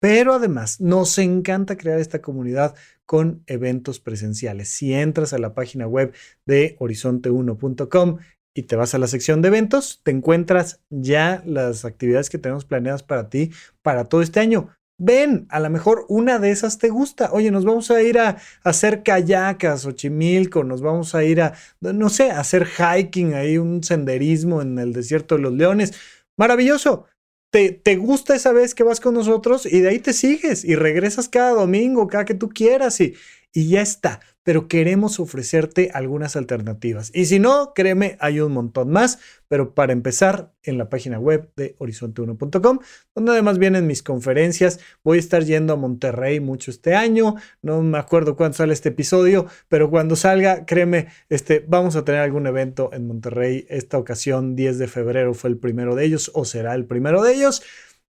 Pero 0.00 0.34
además 0.34 0.80
nos 0.80 1.16
encanta 1.18 1.76
crear 1.76 1.98
esta 1.98 2.20
comunidad 2.20 2.76
con 3.06 3.42
eventos 3.46 4.00
presenciales. 4.00 4.68
Si 4.68 4.92
entras 4.92 5.32
a 5.32 5.38
la 5.38 5.54
página 5.54 5.88
web 5.88 6.12
de 6.44 6.76
horizonte1.com 6.78 8.18
y 8.54 8.64
te 8.64 8.76
vas 8.76 8.94
a 8.94 8.98
la 8.98 9.06
sección 9.06 9.42
de 9.42 9.48
eventos, 9.48 10.00
te 10.02 10.10
encuentras 10.10 10.80
ya 10.90 11.42
las 11.46 11.84
actividades 11.84 12.30
que 12.30 12.38
tenemos 12.38 12.64
planeadas 12.64 13.02
para 13.02 13.28
ti 13.28 13.52
para 13.82 14.04
todo 14.04 14.22
este 14.22 14.40
año. 14.40 14.70
Ven, 15.00 15.46
a 15.50 15.60
lo 15.60 15.70
mejor 15.70 16.06
una 16.08 16.40
de 16.40 16.50
esas 16.50 16.78
te 16.78 16.88
gusta. 16.88 17.30
Oye, 17.32 17.52
nos 17.52 17.64
vamos 17.64 17.90
a 17.92 18.02
ir 18.02 18.18
a, 18.18 18.38
hacer 18.64 19.04
kayakas 19.04 19.86
o 19.86 19.92
chimilco, 19.92 20.64
nos 20.64 20.82
vamos 20.82 21.14
a 21.14 21.22
ir 21.22 21.40
a, 21.40 21.54
no 21.80 22.08
sé, 22.08 22.32
a 22.32 22.40
hacer 22.40 22.66
hiking, 22.66 23.34
ahí 23.34 23.58
un 23.58 23.84
senderismo 23.84 24.60
en 24.60 24.76
el 24.78 24.92
desierto 24.92 25.36
de 25.36 25.42
los 25.42 25.52
leones. 25.52 25.92
Maravilloso. 26.36 27.06
Te, 27.50 27.70
te, 27.70 27.96
gusta 27.96 28.34
esa 28.34 28.52
vez 28.52 28.74
que 28.74 28.82
vas 28.82 29.00
con 29.00 29.14
nosotros 29.14 29.64
y 29.64 29.80
de 29.80 29.88
ahí 29.88 30.00
te 30.00 30.12
sigues 30.12 30.64
y 30.64 30.74
regresas 30.74 31.30
cada 31.30 31.52
domingo, 31.52 32.06
cada 32.06 32.26
que 32.26 32.34
tú 32.34 32.50
quieras 32.50 33.00
y, 33.00 33.14
y 33.54 33.68
ya 33.68 33.80
está 33.80 34.20
pero 34.48 34.66
queremos 34.66 35.20
ofrecerte 35.20 35.90
algunas 35.92 36.34
alternativas. 36.34 37.10
Y 37.12 37.26
si 37.26 37.38
no, 37.38 37.74
créeme, 37.74 38.16
hay 38.18 38.40
un 38.40 38.52
montón 38.52 38.88
más, 38.88 39.18
pero 39.46 39.74
para 39.74 39.92
empezar, 39.92 40.54
en 40.62 40.78
la 40.78 40.88
página 40.88 41.18
web 41.18 41.50
de 41.54 41.76
horizonte1.com, 41.76 42.78
donde 43.14 43.32
además 43.32 43.58
vienen 43.58 43.86
mis 43.86 44.02
conferencias. 44.02 44.80
Voy 45.04 45.18
a 45.18 45.20
estar 45.20 45.44
yendo 45.44 45.74
a 45.74 45.76
Monterrey 45.76 46.40
mucho 46.40 46.70
este 46.70 46.94
año, 46.94 47.34
no 47.60 47.82
me 47.82 47.98
acuerdo 47.98 48.36
cuándo 48.36 48.56
sale 48.56 48.72
este 48.72 48.88
episodio, 48.88 49.44
pero 49.68 49.90
cuando 49.90 50.16
salga, 50.16 50.64
créeme, 50.64 51.08
este, 51.28 51.62
vamos 51.68 51.94
a 51.96 52.06
tener 52.06 52.22
algún 52.22 52.46
evento 52.46 52.88
en 52.94 53.06
Monterrey. 53.06 53.66
Esta 53.68 53.98
ocasión, 53.98 54.56
10 54.56 54.78
de 54.78 54.88
febrero, 54.88 55.34
fue 55.34 55.50
el 55.50 55.58
primero 55.58 55.94
de 55.94 56.06
ellos 56.06 56.30
o 56.32 56.46
será 56.46 56.74
el 56.74 56.86
primero 56.86 57.22
de 57.22 57.34
ellos. 57.34 57.62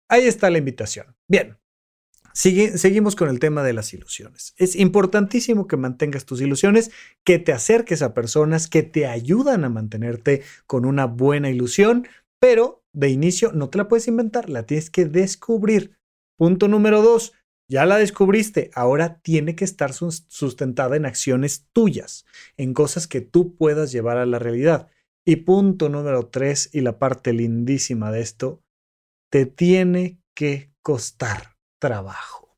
Ahí 0.09 0.25
está 0.25 0.51
la 0.51 0.59
invitación. 0.59 1.14
Bien, 1.29 1.59
seguimos 2.35 3.14
con 3.14 3.29
el 3.29 3.38
tema 3.38 3.62
de 3.62 3.73
las 3.73 3.94
ilusiones. 3.94 4.55
Es 4.57 4.75
importantísimo 4.75 5.66
que 5.68 5.77
mantengas 5.77 6.27
tus 6.27 6.40
ilusiones, 6.40 6.90
que 7.25 7.38
te 7.38 7.53
acerques 7.53 8.03
a 8.03 8.12
personas 8.12 8.68
que 8.68 8.83
te 8.83 9.07
ayudan 9.07 9.64
a 9.64 9.68
mantenerte 9.68 10.42
con 10.66 10.85
una 10.85 11.07
buena 11.07 11.49
ilusión, 11.49 12.07
pero 12.40 12.83
de 12.92 13.09
inicio 13.11 13.53
no 13.53 13.70
te 13.70 13.79
la 13.79 13.88
puedes 13.88 14.09
inventar, 14.09 14.51
la 14.51 14.66
tienes 14.66 14.90
que 14.90 15.05
descubrir. 15.05 15.97
Punto 16.37 16.66
número 16.66 17.03
dos, 17.03 17.33
ya 17.70 17.87
la 17.87 17.99
descubriste, 17.99 18.70
ahora 18.75 19.20
tiene 19.20 19.55
que 19.55 19.64
estar 19.64 19.92
sustentada 19.92 20.97
en 20.97 21.07
acciones 21.07 21.68
tuyas, 21.73 22.27
en 22.57 22.75
cosas 22.75 23.07
que 23.07 23.20
tú 23.20 23.57
puedas 23.57 23.92
llevar 23.92 24.18
a 24.18 24.27
la 24.27 24.40
realidad. 24.40 24.88
Y 25.25 25.37
punto 25.37 25.88
número 25.88 26.27
tres, 26.27 26.68
y 26.73 26.81
la 26.81 26.99
parte 26.99 27.33
lindísima 27.33 28.11
de 28.11 28.20
esto, 28.20 28.61
te 29.31 29.47
tiene 29.47 30.20
que 30.35 30.73
costar 30.83 31.54
trabajo. 31.85 32.57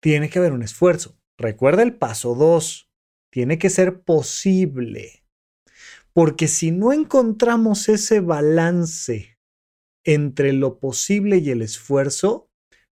Tiene 0.00 0.30
que 0.30 0.38
haber 0.38 0.52
un 0.52 0.62
esfuerzo. 0.62 1.18
Recuerda 1.36 1.82
el 1.82 1.96
paso 1.96 2.36
2. 2.36 2.88
Tiene 3.32 3.58
que 3.58 3.68
ser 3.68 4.04
posible. 4.04 5.24
Porque 6.12 6.46
si 6.46 6.70
no 6.70 6.92
encontramos 6.92 7.88
ese 7.88 8.20
balance 8.20 9.40
entre 10.04 10.52
lo 10.52 10.78
posible 10.78 11.38
y 11.38 11.50
el 11.50 11.62
esfuerzo, 11.62 12.48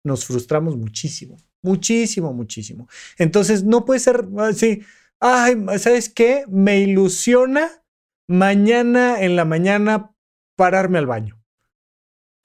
nos 0.05 0.27
frustramos 0.27 0.77
muchísimo, 0.77 1.39
muchísimo, 1.61 2.33
muchísimo. 2.33 2.89
Entonces, 3.19 3.65
no 3.65 3.85
puede 3.85 3.99
ser 3.99 4.29
así, 4.39 4.85
ay, 5.19 5.57
¿sabes 5.81 6.09
qué? 6.09 6.45
Me 6.49 6.79
ilusiona 6.79 7.83
mañana 8.29 9.21
en 9.23 9.35
la 9.35 9.45
mañana 9.45 10.15
pararme 10.57 10.99
al 10.99 11.07
baño. 11.07 11.43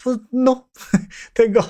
Pues 0.03 0.17
no, 0.31 0.71
tengo, 1.33 1.61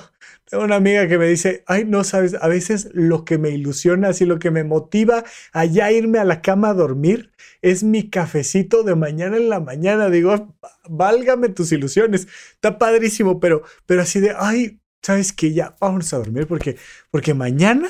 una 0.52 0.76
amiga 0.76 1.08
que 1.08 1.18
me 1.18 1.26
dice, 1.26 1.64
ay, 1.66 1.84
no 1.84 2.04
sabes, 2.04 2.34
a 2.34 2.48
veces 2.48 2.88
lo 2.92 3.24
que 3.24 3.38
me 3.38 3.50
ilusiona, 3.50 4.08
así 4.08 4.24
lo 4.26 4.38
que 4.38 4.50
me 4.50 4.64
motiva 4.64 5.24
a 5.52 5.64
ya 5.64 5.90
irme 5.90 6.18
a 6.18 6.24
la 6.24 6.42
cama 6.42 6.70
a 6.70 6.74
dormir 6.74 7.32
es 7.62 7.82
mi 7.82 8.10
cafecito 8.10 8.82
de 8.82 8.94
mañana 8.94 9.36
en 9.36 9.48
la 9.48 9.60
mañana. 9.60 10.10
Digo, 10.10 10.54
válgame 10.88 11.48
tus 11.48 11.72
ilusiones. 11.72 12.28
Está 12.54 12.78
padrísimo, 12.78 13.40
pero, 13.40 13.62
pero 13.86 14.02
así 14.02 14.20
de, 14.20 14.34
ay, 14.36 14.80
sabes 15.00 15.32
que 15.32 15.52
ya 15.52 15.76
vamos 15.80 16.12
a 16.12 16.18
dormir 16.18 16.46
porque, 16.46 16.76
porque 17.10 17.34
mañana 17.34 17.88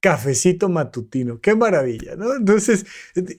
cafecito 0.00 0.68
matutino. 0.68 1.40
Qué 1.40 1.54
maravilla, 1.54 2.14
¿no? 2.16 2.36
Entonces, 2.36 2.84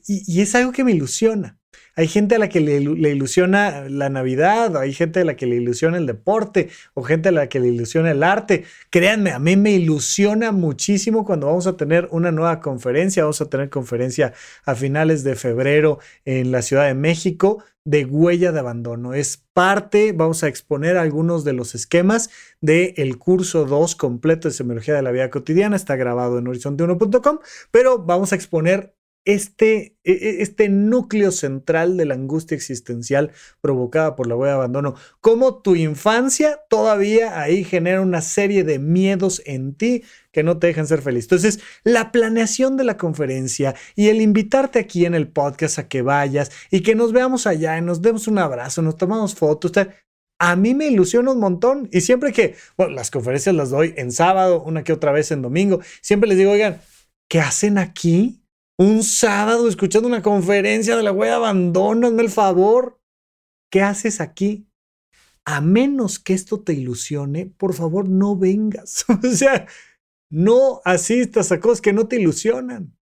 y 0.07 0.41
es 0.41 0.55
algo 0.55 0.71
que 0.71 0.83
me 0.83 0.91
ilusiona. 0.91 1.59
Hay 1.95 2.07
gente 2.07 2.35
a 2.35 2.39
la 2.39 2.49
que 2.49 2.59
le, 2.59 2.75
ilusiona 2.75 3.87
la 3.89 4.09
Navidad, 4.09 4.75
hay 4.77 4.93
gente 4.93 5.21
a 5.21 5.25
la 5.25 5.35
que 5.35 5.45
le 5.45 5.55
ilusiona 5.55 5.97
el 5.97 6.05
deporte, 6.05 6.69
o 6.93 7.03
gente 7.03 7.29
a 7.29 7.31
la 7.31 7.47
que 7.47 7.59
le 7.59 7.69
ilusiona 7.69 8.11
el 8.11 8.23
arte. 8.23 8.65
Créanme, 8.89 9.31
a 9.31 9.39
mí 9.39 9.55
me 9.55 9.71
ilusiona 9.71 10.51
muchísimo 10.51 11.25
cuando 11.25 11.47
vamos 11.47 11.67
a 11.67 11.77
tener 11.77 12.07
una 12.11 12.31
nueva 12.31 12.59
conferencia. 12.59 13.23
Vamos 13.23 13.41
a 13.41 13.49
tener 13.49 13.69
conferencia 13.69 14.33
a 14.65 14.75
finales 14.75 15.23
de 15.23 15.35
febrero 15.35 15.99
en 16.25 16.51
la 16.51 16.61
Ciudad 16.61 16.85
de 16.87 16.95
México 16.95 17.63
de 17.85 18.03
huella 18.03 18.51
de 18.51 18.59
abandono. 18.59 19.13
Es 19.13 19.37
parte, 19.53 20.11
vamos 20.11 20.43
a 20.43 20.47
exponer 20.47 20.97
algunos 20.97 21.43
de 21.43 21.53
los 21.53 21.75
esquemas 21.75 22.29
del 22.59 22.93
el 22.97 23.17
curso 23.17 23.65
2 23.65 23.95
completo 23.95 24.47
de 24.47 24.53
semiología 24.53 24.95
de 24.95 25.03
la 25.03 25.11
vida 25.11 25.29
cotidiana. 25.29 25.75
Está 25.75 25.95
grabado 25.95 26.39
en 26.39 26.45
horizonte1.com, 26.45 27.39
pero 27.71 27.99
vamos 27.99 28.33
a 28.33 28.35
exponer 28.35 28.95
este, 29.25 29.97
e, 30.03 30.11
e, 30.11 30.41
este 30.41 30.69
núcleo 30.69 31.31
central 31.31 31.97
de 31.97 32.05
la 32.05 32.13
angustia 32.13 32.55
existencial 32.55 33.31
provocada 33.59 34.15
por 34.15 34.27
la 34.27 34.35
huella 34.35 34.53
de 34.53 34.57
abandono, 34.57 34.95
cómo 35.19 35.61
tu 35.61 35.75
infancia 35.75 36.61
todavía 36.69 37.41
ahí 37.41 37.63
genera 37.63 38.01
una 38.01 38.21
serie 38.21 38.63
de 38.63 38.79
miedos 38.79 39.41
en 39.45 39.75
ti 39.75 40.03
que 40.31 40.43
no 40.43 40.59
te 40.59 40.67
dejan 40.67 40.87
ser 40.87 41.01
feliz. 41.01 41.25
Entonces, 41.25 41.59
la 41.83 42.11
planeación 42.11 42.77
de 42.77 42.83
la 42.83 42.97
conferencia 42.97 43.75
y 43.95 44.09
el 44.09 44.21
invitarte 44.21 44.79
aquí 44.79 45.05
en 45.05 45.15
el 45.15 45.27
podcast 45.27 45.79
a 45.79 45.87
que 45.87 46.01
vayas 46.01 46.51
y 46.71 46.81
que 46.81 46.95
nos 46.95 47.11
veamos 47.11 47.47
allá 47.47 47.77
y 47.77 47.81
nos 47.81 48.01
demos 48.01 48.27
un 48.27 48.37
abrazo, 48.37 48.81
nos 48.81 48.97
tomamos 48.97 49.35
fotos, 49.35 49.71
a 50.37 50.55
mí 50.55 50.75
me 50.75 50.87
ilusiona 50.87 51.31
un 51.31 51.39
montón 51.39 51.89
y 51.91 52.01
siempre 52.01 52.33
que, 52.33 52.55
bueno, 52.77 52.93
las 52.93 53.09
conferencias 53.09 53.55
las 53.55 53.69
doy 53.69 53.93
en 53.97 54.11
sábado, 54.11 54.61
una 54.63 54.83
que 54.83 54.93
otra 54.93 55.11
vez 55.11 55.31
en 55.31 55.41
domingo, 55.41 55.79
siempre 56.01 56.27
les 56.27 56.37
digo, 56.37 56.51
oigan, 56.51 56.81
¿qué 57.29 57.39
hacen 57.39 57.77
aquí? 57.77 58.44
Un 58.77 59.03
sábado 59.03 59.67
escuchando 59.67 60.07
una 60.07 60.21
conferencia 60.21 60.95
de 60.95 61.03
la 61.03 61.11
wea, 61.11 61.35
abandóname 61.35 62.23
el 62.23 62.29
favor. 62.29 62.99
¿Qué 63.71 63.81
haces 63.81 64.21
aquí? 64.21 64.67
A 65.45 65.61
menos 65.61 66.19
que 66.19 66.33
esto 66.33 66.61
te 66.61 66.73
ilusione, 66.73 67.45
por 67.45 67.73
favor 67.73 68.09
no 68.09 68.35
vengas. 68.35 69.05
o 69.23 69.27
sea, 69.27 69.67
no 70.29 70.81
asistas 70.83 71.51
a 71.51 71.59
cosas 71.59 71.81
que 71.81 71.93
no 71.93 72.07
te 72.07 72.19
ilusionan. 72.19 72.97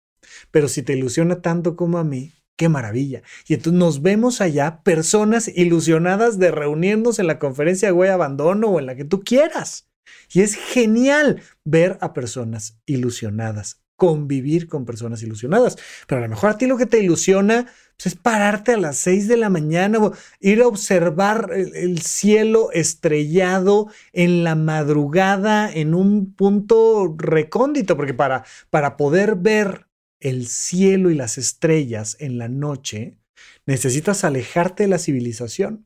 Pero 0.51 0.67
si 0.67 0.81
te 0.81 0.93
ilusiona 0.93 1.41
tanto 1.41 1.75
como 1.75 1.97
a 1.97 2.03
mí, 2.03 2.33
qué 2.55 2.69
maravilla. 2.69 3.21
Y 3.47 3.53
entonces 3.53 3.79
nos 3.79 4.01
vemos 4.01 4.41
allá, 4.41 4.81
personas 4.83 5.47
ilusionadas 5.47 6.39
de 6.39 6.51
reunirnos 6.51 7.19
en 7.19 7.27
la 7.27 7.39
conferencia 7.39 7.89
de 7.89 7.93
Güey 7.93 8.09
Abandono 8.09 8.69
o 8.69 8.79
en 8.79 8.85
la 8.85 8.95
que 8.95 9.05
tú 9.05 9.21
quieras. 9.21 9.89
Y 10.31 10.41
es 10.41 10.55
genial 10.55 11.41
ver 11.63 11.97
a 12.01 12.13
personas 12.13 12.79
ilusionadas 12.85 13.81
convivir 13.99 14.67
con 14.67 14.85
personas 14.85 15.21
ilusionadas. 15.21 15.77
Pero 16.07 16.17
a 16.17 16.23
lo 16.23 16.29
mejor 16.29 16.49
a 16.49 16.57
ti 16.57 16.65
lo 16.65 16.77
que 16.77 16.87
te 16.87 17.03
ilusiona 17.03 17.67
pues, 17.97 18.07
es 18.07 18.15
pararte 18.15 18.73
a 18.73 18.77
las 18.77 18.97
6 18.97 19.27
de 19.27 19.37
la 19.37 19.49
mañana 19.51 19.99
o 19.99 20.13
ir 20.39 20.61
a 20.61 20.67
observar 20.67 21.51
el, 21.53 22.01
cielo 22.01 22.71
estrellado 22.71 23.87
en 24.13 24.43
la 24.43 24.55
madrugada 24.55 25.71
en 25.71 25.93
un 25.93 26.33
punto 26.33 27.13
recóndito, 27.15 27.95
porque 27.95 28.15
para, 28.15 28.45
para 28.71 28.97
poder 28.97 29.35
ver 29.35 29.85
el 30.19 30.47
cielo 30.47 31.11
y 31.11 31.15
las 31.15 31.37
estrellas 31.37 32.17
en 32.19 32.37
la 32.39 32.47
noche, 32.47 33.17
necesitas 33.65 34.23
alejarte 34.23 34.83
de 34.83 34.89
la 34.89 34.97
civilización. 34.97 35.85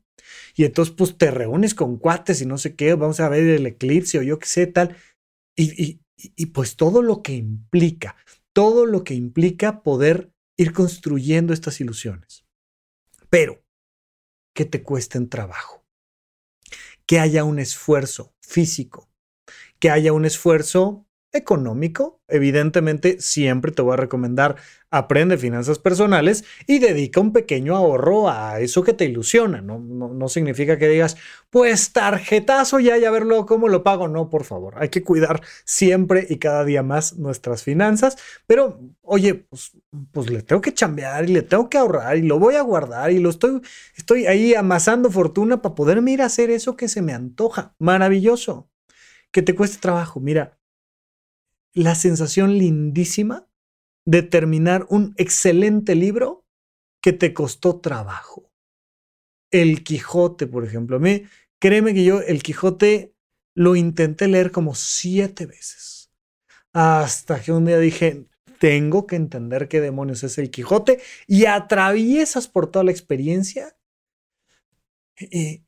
Y 0.56 0.64
entonces, 0.64 0.94
pues 0.96 1.18
te 1.18 1.30
reúnes 1.30 1.74
con 1.74 1.98
cuates 1.98 2.40
y 2.40 2.46
no 2.46 2.58
sé 2.58 2.74
qué, 2.76 2.94
vamos 2.94 3.20
a 3.20 3.28
ver 3.28 3.42
el 3.42 3.66
eclipse 3.66 4.18
o 4.18 4.22
yo 4.22 4.38
qué 4.38 4.46
sé, 4.46 4.66
tal. 4.66 4.96
y, 5.56 5.82
y, 5.82 6.03
pues 6.52 6.76
todo 6.76 7.02
lo 7.02 7.22
que 7.22 7.34
implica, 7.34 8.16
todo 8.52 8.86
lo 8.86 9.04
que 9.04 9.14
implica 9.14 9.82
poder 9.82 10.32
ir 10.56 10.72
construyendo 10.72 11.52
estas 11.52 11.80
ilusiones. 11.80 12.44
Pero 13.30 13.64
que 14.54 14.64
te 14.64 14.82
cuesten 14.82 15.28
trabajo, 15.28 15.84
que 17.06 17.18
haya 17.18 17.44
un 17.44 17.58
esfuerzo 17.58 18.34
físico, 18.40 19.10
que 19.78 19.90
haya 19.90 20.12
un 20.12 20.24
esfuerzo 20.24 21.06
económico. 21.34 22.20
Evidentemente, 22.28 23.20
siempre 23.20 23.72
te 23.72 23.82
voy 23.82 23.94
a 23.94 23.96
recomendar 23.96 24.56
aprende 24.94 25.36
finanzas 25.38 25.80
personales 25.80 26.44
y 26.68 26.78
dedica 26.78 27.20
un 27.20 27.32
pequeño 27.32 27.74
ahorro 27.74 28.30
a 28.30 28.60
eso 28.60 28.84
que 28.84 28.92
te 28.92 29.04
ilusiona. 29.04 29.60
No, 29.60 29.80
no, 29.80 30.28
significa 30.28 30.78
que 30.78 30.88
digas, 30.88 31.16
pues 31.50 31.92
tarjetazo 31.92 32.78
ya, 32.78 32.96
ya 32.96 33.10
verlo 33.10 33.44
cómo 33.44 33.68
lo 33.68 33.82
pago. 33.82 34.06
No, 34.06 34.30
por 34.30 34.44
favor, 34.44 34.74
hay 34.78 34.90
que 34.90 35.02
cuidar 35.02 35.42
siempre 35.64 36.26
y 36.30 36.38
cada 36.38 36.64
día 36.64 36.84
más 36.84 37.16
nuestras 37.18 37.64
finanzas. 37.64 38.16
Pero, 38.46 38.80
oye, 39.02 39.34
pues, 39.34 39.72
pues 40.12 40.30
le 40.30 40.42
tengo 40.42 40.62
que 40.62 40.72
chambear 40.72 41.28
y 41.28 41.32
le 41.32 41.42
tengo 41.42 41.68
que 41.68 41.78
ahorrar 41.78 42.16
y 42.16 42.22
lo 42.22 42.38
voy 42.38 42.54
a 42.54 42.62
guardar 42.62 43.10
y 43.10 43.18
lo 43.18 43.30
estoy, 43.30 43.60
estoy 43.96 44.26
ahí 44.26 44.54
amasando 44.54 45.10
fortuna 45.10 45.60
para 45.60 45.74
poderme 45.74 46.12
ir 46.12 46.22
a 46.22 46.26
hacer 46.26 46.50
eso 46.50 46.76
que 46.76 46.88
se 46.88 47.02
me 47.02 47.12
antoja. 47.12 47.74
Maravilloso. 47.80 48.70
Que 49.32 49.42
te 49.42 49.56
cueste 49.56 49.78
trabajo. 49.78 50.20
Mira, 50.20 50.58
la 51.74 51.94
sensación 51.94 52.56
lindísima 52.56 53.48
de 54.06 54.22
terminar 54.22 54.86
un 54.88 55.14
excelente 55.16 55.94
libro 55.94 56.46
que 57.02 57.12
te 57.12 57.34
costó 57.34 57.80
trabajo. 57.80 58.52
El 59.50 59.82
Quijote, 59.82 60.46
por 60.46 60.64
ejemplo. 60.64 60.96
A 60.96 61.00
mí, 61.00 61.24
créeme 61.60 61.94
que 61.94 62.04
yo 62.04 62.20
el 62.20 62.42
Quijote 62.42 63.14
lo 63.54 63.76
intenté 63.76 64.28
leer 64.28 64.50
como 64.50 64.74
siete 64.74 65.46
veces. 65.46 66.10
Hasta 66.72 67.42
que 67.42 67.52
un 67.52 67.66
día 67.66 67.78
dije, 67.78 68.26
tengo 68.58 69.06
que 69.06 69.16
entender 69.16 69.68
qué 69.68 69.80
demonios 69.80 70.22
es 70.24 70.38
el 70.38 70.50
Quijote 70.50 71.00
y 71.26 71.46
atraviesas 71.46 72.48
por 72.48 72.70
toda 72.70 72.84
la 72.84 72.90
experiencia 72.90 73.76
y, 75.18 75.62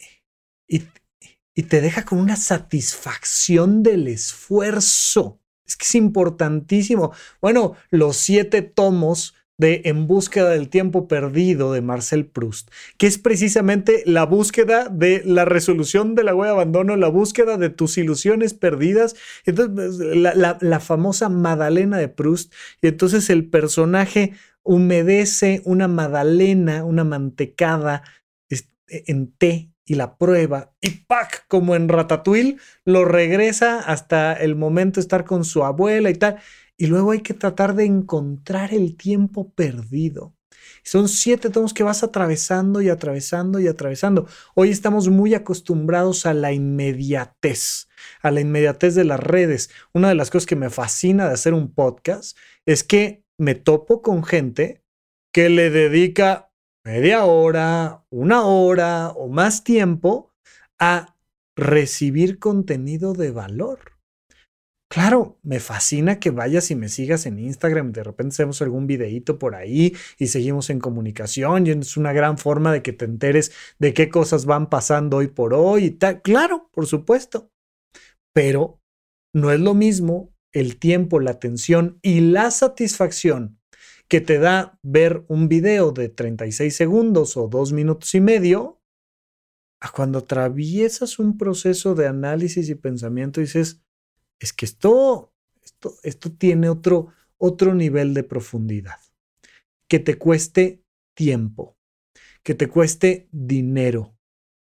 y 0.67 1.63
te 1.63 1.81
deja 1.81 2.05
con 2.05 2.19
una 2.19 2.37
satisfacción 2.37 3.83
del 3.83 4.09
esfuerzo 4.09 5.41
es 5.67 5.77
que 5.77 5.85
es 5.85 5.95
importantísimo. 5.95 7.13
Bueno, 7.41 7.75
los 7.91 8.17
siete 8.17 8.63
tomos 8.63 9.35
de 9.59 9.81
En 9.87 10.07
búsqueda 10.07 10.51
del 10.51 10.69
tiempo 10.69 11.09
perdido 11.09 11.73
de 11.73 11.81
Marcel 11.81 12.27
Proust, 12.27 12.71
que 12.99 13.07
es 13.07 13.17
precisamente 13.17 14.03
la 14.05 14.27
búsqueda 14.27 14.91
de 14.91 15.23
la 15.25 15.47
resolución 15.47 16.15
de 16.15 16.25
la 16.25 16.35
huella 16.35 16.53
de 16.53 16.57
abandono, 16.61 16.95
la 16.97 17.09
búsqueda 17.09 17.57
de 17.57 17.71
tus 17.71 17.97
ilusiones 17.97 18.53
perdidas. 18.53 19.17
Entonces, 19.47 19.99
la, 19.99 20.59
la 20.61 20.81
famosa 20.81 21.31
Madalena 21.31 21.97
de 21.97 22.09
Proust, 22.09 22.53
y 22.83 22.89
entonces 22.89 23.31
el 23.31 23.49
personaje 23.49 24.35
humedece 24.63 25.63
una 25.65 25.89
Madalena, 25.89 26.85
una 26.85 27.05
mantecada 27.05 28.03
en 28.89 29.33
té 29.33 29.71
y 29.87 29.95
la 29.95 30.19
prueba 30.19 30.75
y 30.81 30.91
¡pac! 30.91 31.47
Como 31.49 31.75
en 31.77 31.89
Ratatouille, 31.89 32.59
lo 32.85 33.05
regresa 33.05 33.79
hasta 33.79 34.35
el 34.35 34.57
momento 34.57 34.97
de 34.97 35.03
estar 35.03 35.25
con 35.25 35.45
su 35.45 35.65
abuela 35.65 36.11
y 36.11 36.15
tal. 36.15 36.39
Y 36.77 36.87
luego 36.87 37.13
hay 37.13 37.21
que 37.21 37.33
tratar 37.33 37.75
de 37.75 37.85
encontrar 37.85 38.75
el 38.75 38.97
tiempo 38.97 39.51
perdido. 39.55 40.35
Son 40.83 41.09
siete 41.09 41.51
tomos 41.51 41.73
que 41.73 41.83
vas 41.83 42.03
atravesando 42.03 42.81
y 42.83 42.89
atravesando 42.89 43.61
y 43.61 43.69
atravesando. 43.69 44.27
Hoy 44.55 44.71
estamos 44.71 45.09
muy 45.09 45.35
acostumbrados 45.35 46.27
a 46.27 46.35
la 46.35 46.53
inmediatez, 46.53 47.89
a 48.23 48.31
la 48.31 48.41
inmediatez 48.41 48.95
de 48.95 49.05
las 49.05 49.21
redes. 49.21 49.71
Una 49.95 50.09
de 50.09 50.15
las 50.15 50.31
cosas 50.31 50.47
que 50.47 50.57
me 50.57 50.71
fascina 50.71 51.27
de 51.27 51.35
hacer 51.35 51.55
un 51.55 51.73
podcast 51.73 52.37
es 52.67 52.85
que 52.85 53.25
me 53.39 53.55
topo 53.55 54.03
con 54.03 54.25
gente 54.25 54.83
que 55.33 55.49
le 55.49 55.71
dedica 55.71 56.51
media 56.87 57.25
hora, 57.25 58.05
una 58.11 58.45
hora 58.45 59.09
o 59.09 59.27
más 59.29 59.65
tiempo 59.65 60.33
a 60.79 61.17
recibir 61.57 62.39
contenido 62.39 63.13
de 63.13 63.33
valor. 63.33 63.97
Claro, 64.89 65.37
me 65.43 65.59
fascina 65.59 66.21
que 66.21 66.31
vayas 66.31 66.71
y 66.71 66.77
me 66.77 66.89
sigas 66.89 67.27
en 67.27 67.41
Instagram, 67.41 67.91
de 67.91 68.05
repente 68.05 68.35
hacemos 68.35 68.63
algún 68.63 68.87
videíto 68.87 69.37
por 69.37 69.57
ahí 69.57 69.97
y 70.17 70.29
seguimos 70.29 70.71
en 70.71 70.79
comunicación 70.79 71.67
y 71.67 71.71
es 71.71 71.97
una 71.97 72.13
gran 72.13 72.39
forma 72.39 72.73
de 72.73 72.83
que 72.83 72.93
te 72.93 73.05
enteres 73.05 73.51
de 73.81 73.93
qué 73.93 74.09
cosas 74.09 74.47
van 74.47 74.71
pasando 74.71 75.17
hoy 75.17 75.27
por 75.27 75.55
hoy 75.55 75.87
y 75.87 75.91
tal. 75.91 76.23
Claro, 76.23 76.71
por 76.73 76.87
supuesto. 76.87 77.51
Pero 78.33 78.81
no 79.35 79.51
es 79.51 79.59
lo 79.59 79.75
mismo 79.75 80.33
el 80.53 80.79
tiempo, 80.79 81.19
la 81.19 81.33
atención 81.33 81.99
y 82.01 82.21
la 82.21 82.53
satisfacción 82.53 83.59
que 84.09 84.21
te 84.21 84.39
da 84.39 84.79
ver 84.83 85.25
un 85.29 85.49
video 85.49 85.93
de 85.93 86.09
36 86.09 86.75
segundos 86.75 87.37
o 87.37 87.49
dos 87.49 87.73
minutos 87.73 88.15
y 88.15 88.21
medio, 88.21 88.81
a 89.81 89.91
cuando 89.91 90.21
atraviesas 90.21 91.19
un 91.19 91.37
proceso 91.37 91.95
de 91.95 92.07
análisis 92.07 92.69
y 92.69 92.75
pensamiento 92.75 93.41
dices, 93.41 93.83
es 94.39 94.53
que 94.53 94.65
esto, 94.65 95.35
esto, 95.63 95.95
esto 96.03 96.33
tiene 96.33 96.69
otro, 96.69 97.13
otro 97.37 97.75
nivel 97.75 98.15
de 98.15 98.25
profundidad. 98.25 98.99
Que 99.89 99.99
te 99.99 100.19
cueste 100.19 100.83
tiempo, 101.15 101.77
que 102.43 102.55
te 102.55 102.69
cueste 102.69 103.29
dinero, 103.33 104.17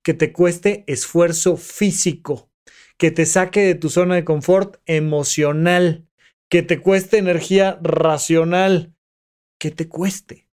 que 0.04 0.14
te 0.14 0.32
cueste 0.32 0.84
esfuerzo 0.88 1.58
físico, 1.58 2.50
que 2.98 3.12
te 3.12 3.26
saque 3.26 3.62
de 3.62 3.76
tu 3.76 3.90
zona 3.90 4.16
de 4.16 4.26
confort 4.26 4.78
emocional, 4.86 6.08
que 6.50 6.64
te 6.64 6.82
cueste 6.82 7.18
energía 7.18 7.80
racional, 7.82 8.96
que 9.62 9.70
te 9.70 9.88
cueste. 9.88 10.50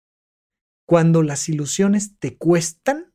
Cuando 0.84 1.22
las 1.22 1.48
ilusiones 1.48 2.18
te 2.18 2.36
cuestan, 2.36 3.14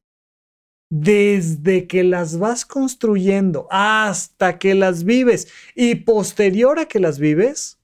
desde 0.90 1.86
que 1.86 2.06
las 2.06 2.40
vas 2.40 2.66
construyendo 2.66 3.68
hasta 3.70 4.58
que 4.58 4.74
las 4.74 5.04
vives 5.04 5.50
y 5.76 5.96
posterior 5.96 6.80
a 6.80 6.86
que 6.86 7.00
las 7.00 7.20
vives, 7.20 7.82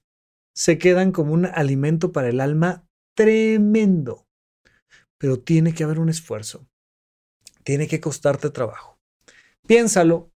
se 0.56 0.78
quedan 0.78 1.12
como 1.12 1.34
un 1.34 1.44
alimento 1.44 2.10
para 2.10 2.30
el 2.30 2.40
alma 2.40 2.88
tremendo. 3.14 4.26
Pero 5.18 5.38
tiene 5.38 5.74
que 5.74 5.84
haber 5.84 5.98
un 5.98 6.08
esfuerzo. 6.08 6.66
Tiene 7.62 7.88
que 7.88 8.00
costarte 8.00 8.48
trabajo. 8.48 8.98
Piénsalo, 9.66 10.32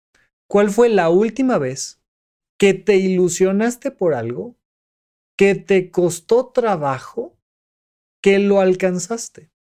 ¿cuál 0.49 0.71
fue 0.71 0.89
la 0.89 1.09
última 1.09 1.59
vez 1.59 2.03
que 2.59 2.75
te 2.75 2.97
ilusionaste 2.97 3.93
por 3.93 4.15
algo 4.15 4.57
que 5.37 5.55
te 5.55 5.93
costó 5.93 6.49
trabajo 6.49 7.37
que 8.21 8.39
lo 8.39 8.61
alcanzaste. 8.61 9.51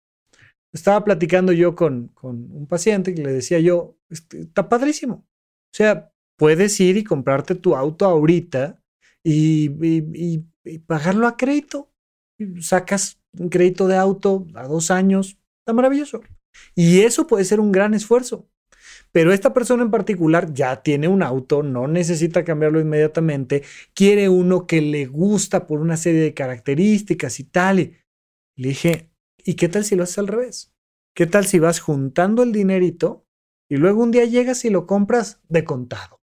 Estaba 0.73 1.05
platicando 1.05 1.53
yo 1.53 1.75
con, 1.75 2.09
con 2.09 2.51
un 2.53 2.67
paciente 2.67 3.15
que 3.15 3.23
le 3.23 3.33
decía 3.33 3.59
yo, 3.59 3.97
este, 4.09 4.43
está 4.43 4.69
padrísimo. 4.69 5.27
O 5.73 5.77
sea, 5.77 6.13
puedes 6.37 6.79
ir 6.81 6.97
y 6.97 7.05
comprarte 7.05 7.55
tu 7.55 7.77
auto 7.77 8.07
ahorita 8.07 8.83
y, 9.23 9.71
y, 9.83 10.45
pagarlo 10.87 11.27
a 11.27 11.37
crédito. 11.37 11.93
Sacas 12.61 13.21
un 13.39 13.49
crédito 13.49 13.89
de 13.89 13.97
auto 13.97 14.47
a 14.55 14.67
dos 14.67 14.91
años, 14.91 15.39
está 15.61 15.73
maravilloso. 15.73 16.23
Y 16.75 17.01
eso 17.01 17.27
puede 17.27 17.45
ser 17.45 17.61
un 17.61 17.73
gran 17.73 17.95
esfuerzo. 17.95 18.49
Pero 19.13 19.33
esta 19.33 19.53
persona 19.53 19.83
en 19.83 19.91
particular 19.91 20.53
ya 20.55 20.83
tiene 20.83 21.09
un 21.09 21.23
auto, 21.23 21.63
no 21.63 21.89
necesita 21.89 22.45
cambiarlo 22.45 22.81
inmediatamente, 22.81 23.63
quiere 23.93 24.29
uno 24.29 24.67
que 24.67 24.81
le 24.81 25.07
gusta 25.07 25.67
por 25.67 25.81
una 25.81 25.97
serie 25.97 26.21
de 26.21 26.35
características 26.35 27.41
y 27.41 27.45
tal. 27.45 27.97
Le 28.61 28.69
dije, 28.69 29.11
¿y 29.43 29.55
qué 29.55 29.71
tal 29.71 29.87
si 29.87 29.97
lo 29.97 30.03
haces 30.03 30.19
al 30.19 30.27
revés? 30.27 30.75
¿Qué 31.17 31.27
tal 31.27 31.47
si 31.47 31.59
vas 31.59 31.81
juntando 31.81 32.43
el 32.43 32.53
dinerito 32.53 33.25
y 33.71 33.77
luego 33.79 34.03
un 34.03 34.11
día 34.11 34.27
llegas 34.27 34.67
y 34.67 34.71
lo 34.71 34.87
compras 34.87 35.41
de 35.49 35.65
contado 35.65 36.21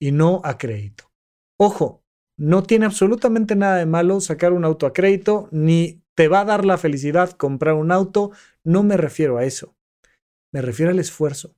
y 0.00 0.10
no 0.10 0.40
a 0.42 0.58
crédito? 0.58 1.12
Ojo, 1.56 2.02
no 2.36 2.64
tiene 2.64 2.86
absolutamente 2.86 3.54
nada 3.54 3.76
de 3.76 3.86
malo 3.86 4.20
sacar 4.20 4.52
un 4.54 4.64
auto 4.64 4.86
a 4.86 4.92
crédito, 4.92 5.48
ni 5.52 6.02
te 6.16 6.26
va 6.26 6.40
a 6.40 6.46
dar 6.46 6.64
la 6.64 6.78
felicidad 6.78 7.30
comprar 7.30 7.74
un 7.74 7.92
auto. 7.92 8.32
No 8.64 8.82
me 8.82 8.96
refiero 8.96 9.38
a 9.38 9.44
eso. 9.44 9.76
Me 10.52 10.62
refiero 10.62 10.90
al 10.90 10.98
esfuerzo. 10.98 11.54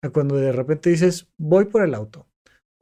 A 0.00 0.08
cuando 0.08 0.36
de 0.36 0.52
repente 0.52 0.88
dices, 0.88 1.28
voy 1.36 1.66
por 1.66 1.82
el 1.82 1.94
auto 1.94 2.26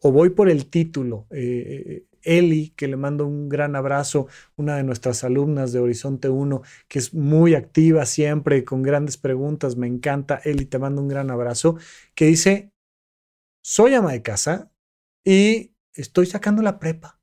o 0.01 0.13
voy 0.13 0.31
por 0.31 0.49
el 0.49 0.71
título. 0.71 1.27
Eh, 1.31 2.07
Eli, 2.23 2.71
que 2.71 2.89
le 2.89 2.97
mando 2.97 3.27
un 3.27 3.49
gran 3.49 3.77
abrazo, 3.77 4.27
una 4.57 4.77
de 4.77 4.85
nuestras 4.85 5.25
alumnas 5.25 5.73
de 5.73 5.81
Horizonte 5.81 6.29
1, 6.29 6.63
que 6.89 6.99
es 6.99 7.15
muy 7.15 7.55
activa 7.55 8.07
siempre, 8.07 8.65
con 8.65 8.83
grandes 8.83 9.17
preguntas, 9.17 9.77
me 9.77 9.87
encanta. 9.87 10.41
Eli, 10.45 10.67
te 10.67 10.79
mando 10.79 11.03
un 11.03 11.09
gran 11.09 11.31
abrazo, 11.31 11.77
que 12.15 12.27
dice, 12.27 12.73
soy 13.63 13.95
ama 13.95 14.13
de 14.13 14.23
casa 14.23 14.73
y 15.25 15.75
estoy 15.93 16.27
sacando 16.27 16.63
la 16.63 16.79
prepa. 16.79 17.18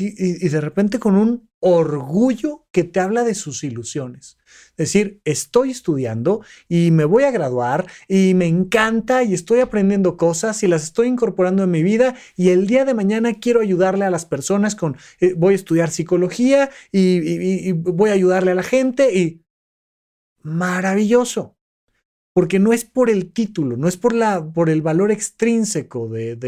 Y, 0.00 0.48
de 0.48 0.60
repente 0.60 1.00
con 1.00 1.16
un 1.16 1.50
orgullo 1.58 2.68
que 2.70 2.84
te 2.84 3.00
habla 3.00 3.24
de 3.24 3.34
sus 3.34 3.64
ilusiones. 3.64 4.38
Es 4.70 4.92
decir, 4.92 5.20
estoy 5.24 5.72
estudiando 5.72 6.42
y 6.68 6.92
me 6.92 7.04
voy 7.04 7.24
a 7.24 7.32
graduar 7.32 7.84
y 8.06 8.34
me 8.34 8.46
encanta 8.46 9.24
y 9.24 9.34
estoy 9.34 9.58
aprendiendo 9.58 10.16
cosas 10.16 10.62
y 10.62 10.68
las 10.68 10.84
estoy 10.84 11.08
incorporando 11.08 11.64
en 11.64 11.72
mi 11.72 11.82
vida 11.82 12.14
y 12.36 12.50
el 12.50 12.68
día 12.68 12.84
de 12.84 12.94
mañana 12.94 13.34
quiero 13.34 13.60
ayudarle 13.60 14.04
a 14.04 14.10
las 14.10 14.24
personas 14.24 14.76
con, 14.76 14.96
eh, 15.18 15.34
voy 15.36 15.54
a 15.54 15.56
estudiar 15.56 15.90
psicología 15.90 16.70
y, 16.92 17.72
voy 17.72 18.10
a 18.10 18.12
ayudarle 18.12 18.52
a 18.52 18.54
la 18.54 18.62
gente 18.62 19.18
y 19.18 19.42
maravilloso. 20.42 21.56
Porque 22.34 22.60
no 22.60 22.72
es 22.72 22.84
por 22.84 23.10
el 23.10 23.32
título, 23.32 23.76
no 23.76 23.88
es 23.88 23.96
por, 23.96 24.14
la, 24.14 24.52
por 24.52 24.70
el 24.70 24.80
valor 24.80 25.10
extrínseco 25.10 26.08
de 26.08 26.38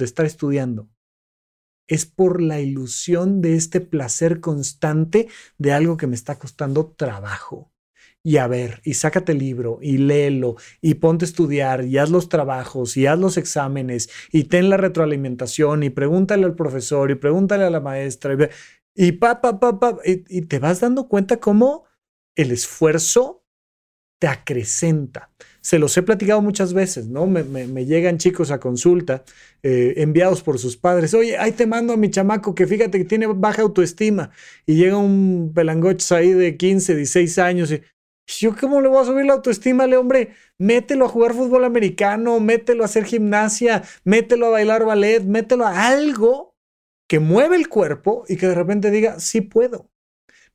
estar 0.00 0.26
estudiando 0.26 0.88
es 1.86 2.06
por 2.06 2.40
la 2.40 2.60
ilusión 2.60 3.40
de 3.40 3.56
este 3.56 3.80
placer 3.80 4.40
constante 4.40 5.28
de 5.58 5.72
algo 5.72 5.96
que 5.96 6.06
me 6.06 6.14
está 6.14 6.38
costando 6.38 6.94
trabajo. 6.96 7.72
Y 8.24 8.36
a 8.36 8.46
ver, 8.46 8.80
y 8.84 8.94
sácate 8.94 9.32
el 9.32 9.38
libro, 9.38 9.80
y 9.82 9.98
léelo, 9.98 10.54
y 10.80 10.94
ponte 10.94 11.24
a 11.24 11.28
estudiar, 11.28 11.84
y 11.84 11.98
haz 11.98 12.08
los 12.08 12.28
trabajos, 12.28 12.96
y 12.96 13.06
haz 13.06 13.18
los 13.18 13.36
exámenes, 13.36 14.10
y 14.30 14.44
ten 14.44 14.70
la 14.70 14.76
retroalimentación, 14.76 15.82
y 15.82 15.90
pregúntale 15.90 16.44
al 16.44 16.54
profesor, 16.54 17.10
y 17.10 17.16
pregúntale 17.16 17.64
a 17.64 17.70
la 17.70 17.80
maestra, 17.80 18.34
y, 18.94 19.08
y 19.08 19.12
pa, 19.12 19.40
y 20.04 20.42
te 20.42 20.58
vas 20.60 20.80
dando 20.80 21.08
cuenta 21.08 21.40
cómo 21.40 21.84
el 22.36 22.52
esfuerzo 22.52 23.44
te 24.20 24.28
acrecenta 24.28 25.32
se 25.62 25.78
los 25.78 25.96
he 25.96 26.02
platicado 26.02 26.42
muchas 26.42 26.74
veces, 26.74 27.06
¿no? 27.06 27.26
Me, 27.26 27.86
llegan 27.86 28.18
chicos 28.18 28.50
a 28.50 28.58
consulta 28.58 29.24
eh, 29.62 29.94
enviados 29.98 30.42
por 30.42 30.58
sus 30.58 30.76
padres. 30.76 31.14
Oye, 31.14 31.38
ahí 31.38 31.52
te 31.52 31.66
mando 31.66 31.92
a 31.92 31.96
mi 31.96 32.10
chamaco 32.10 32.54
que 32.54 32.66
fíjate 32.66 32.98
que 32.98 33.04
tiene 33.04 33.26
baja 33.28 33.62
autoestima. 33.62 34.30
Y 34.66 34.74
llega 34.74 34.96
un 34.96 35.52
pelangoches 35.54 36.10
ahí 36.12 36.32
de 36.32 36.56
15, 36.56 36.96
16 36.96 37.38
años 37.38 37.72
y 37.72 37.80
yo 38.26 38.56
cómo 38.58 38.80
le 38.80 38.88
voy 38.88 39.02
a 39.02 39.04
subir 39.04 39.24
la 39.24 39.34
autoestima, 39.34 39.86
le 39.86 39.96
hombre, 39.96 40.34
mételo 40.58 41.04
a 41.04 41.08
jugar 41.08 41.34
fútbol 41.34 41.64
americano, 41.64 42.40
mételo 42.40 42.82
a 42.82 42.86
hacer 42.86 43.04
gimnasia, 43.04 43.82
mételo 44.04 44.46
a 44.46 44.50
bailar 44.50 44.84
ballet, 44.84 45.22
mételo 45.24 45.66
a 45.66 45.88
algo 45.88 46.56
que 47.08 47.20
mueve 47.20 47.56
el 47.56 47.68
cuerpo 47.68 48.24
y 48.28 48.36
que 48.36 48.48
de 48.48 48.54
repente 48.54 48.90
diga, 48.90 49.20
sí 49.20 49.42
puedo. 49.42 49.90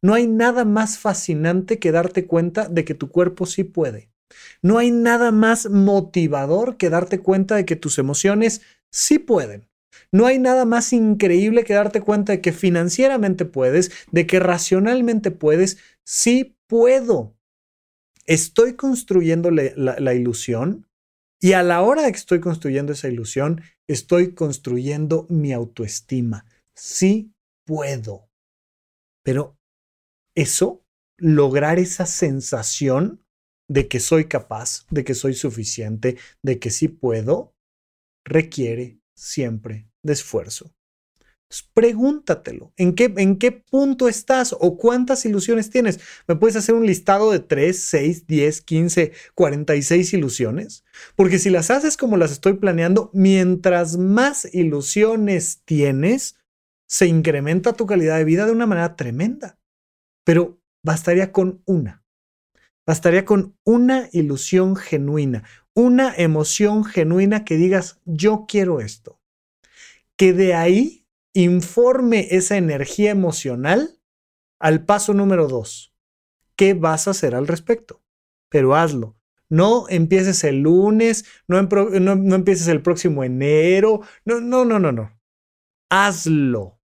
No 0.02 0.14
hay 0.14 0.28
nada 0.28 0.66
más 0.66 1.00
fascinante 1.00 1.80
que 1.80 1.92
darte 1.92 2.28
cuenta 2.28 2.68
de 2.68 2.84
que 2.84 2.94
tu 2.94 3.10
cuerpo 3.10 3.46
sí 3.46 3.64
puede. 3.64 4.12
No 4.62 4.78
hay 4.78 4.92
nada 4.92 5.32
más 5.32 5.70
motivador 5.70 6.78
que 6.78 6.90
darte 6.90 7.20
cuenta 7.20 7.56
de 7.56 7.66
que 7.66 7.76
tus 7.76 7.98
emociones 7.98 8.62
sí 8.92 9.20
pueden. 9.20 9.68
No 10.12 10.26
hay 10.26 10.40
nada 10.40 10.66
más 10.66 10.94
increíble 10.94 11.64
que 11.64 11.74
darte 11.74 12.02
cuenta 12.02 12.34
de 12.34 12.42
que 12.42 12.54
financieramente 12.54 13.46
puedes, 13.46 13.92
de 14.12 14.26
que 14.28 14.40
racionalmente 14.40 15.32
puedes. 15.32 15.78
Sí 16.04 16.58
puedo. 16.68 17.36
Estoy 18.26 18.74
construyendo 18.74 19.52
la, 19.52 19.96
la 20.00 20.14
ilusión 20.14 20.88
y 21.40 21.54
a 21.54 21.64
la 21.64 21.82
hora 21.82 22.04
de 22.04 22.12
que 22.12 22.18
estoy 22.18 22.40
construyendo 22.40 22.94
esa 22.94 23.08
ilusión, 23.08 23.62
estoy 23.88 24.34
construyendo 24.34 25.28
mi 25.30 25.54
autoestima. 25.54 26.46
Sí 26.74 27.34
puedo. 27.66 28.30
Pero 29.24 29.58
eso, 30.36 30.84
lograr 31.18 31.80
esa 31.80 32.06
sensación, 32.06 33.24
de 33.70 33.88
que 33.88 34.00
soy 34.00 34.26
capaz, 34.26 34.86
de 34.90 35.04
que 35.04 35.14
soy 35.14 35.34
suficiente, 35.34 36.18
de 36.42 36.60
que 36.60 36.70
sí 36.70 36.88
puedo, 36.88 37.54
requiere 38.26 39.00
siempre 39.16 39.90
de 40.04 40.14
esfuerzo. 40.14 40.74
pregúntatelo, 41.74 42.74
¿en 42.76 42.94
qué, 42.94 43.14
¿en 43.18 43.38
qué 43.38 43.52
punto 43.52 44.10
estás 44.10 44.54
o 44.60 44.78
cuántas 44.78 45.26
ilusiones 45.26 45.70
tienes? 45.70 46.00
¿Me 46.28 46.36
puedes 46.36 46.58
hacer 46.58 46.76
un 46.76 46.86
listado 46.86 47.32
de 47.32 47.40
3, 47.40 47.80
6, 47.80 48.28
10, 48.28 48.62
15, 48.62 49.12
46 49.34 50.14
ilusiones? 50.14 50.84
Porque 51.16 51.40
si 51.40 51.50
las 51.50 51.72
haces 51.72 51.96
como 51.96 52.18
las 52.18 52.32
estoy 52.32 52.54
planeando, 52.54 53.10
mientras 53.14 53.98
más 53.98 54.54
ilusiones 54.54 55.62
tienes, 55.64 56.36
se 56.88 57.08
incrementa 57.08 57.74
tu 57.74 57.86
calidad 57.86 58.18
de 58.18 58.26
vida 58.26 58.46
de 58.46 58.52
una 58.52 58.66
manera 58.66 58.96
tremenda. 58.96 59.58
Pero 60.26 60.60
bastaría 60.84 61.32
con 61.32 61.62
una. 61.66 62.04
Bastaría 62.88 63.26
con 63.26 63.58
una 63.66 64.08
ilusión 64.14 64.78
genuina, 64.78 65.44
una 65.74 66.16
emoción 66.16 66.86
genuina 66.86 67.44
que 67.44 67.58
digas, 67.58 68.00
yo 68.06 68.46
quiero 68.48 68.80
esto. 68.80 69.20
Que 70.16 70.32
de 70.32 70.54
ahí 70.54 71.06
informe 71.34 72.30
esa 72.32 72.56
energía 72.56 73.12
emocional 73.12 74.00
al 74.58 74.86
paso 74.86 75.14
número 75.14 75.50
dos. 75.50 75.94
¿Qué 76.56 76.74
vas 76.74 77.08
a 77.08 77.12
hacer 77.12 77.36
al 77.36 77.46
respecto? 77.46 78.02
Pero 78.50 78.74
hazlo. 78.74 79.18
No 79.50 79.88
empieces 79.90 80.46
el 80.46 80.62
lunes, 80.62 81.26
no, 81.48 81.60
empieces 81.60 82.70
el 82.70 82.82
próximo 82.82 83.26
enero. 83.26 84.02
No, 84.24 84.40
no, 84.40 84.64
no, 84.64 84.80
no, 84.80 84.94
no. 84.94 85.12
Hazlo. 85.90 86.80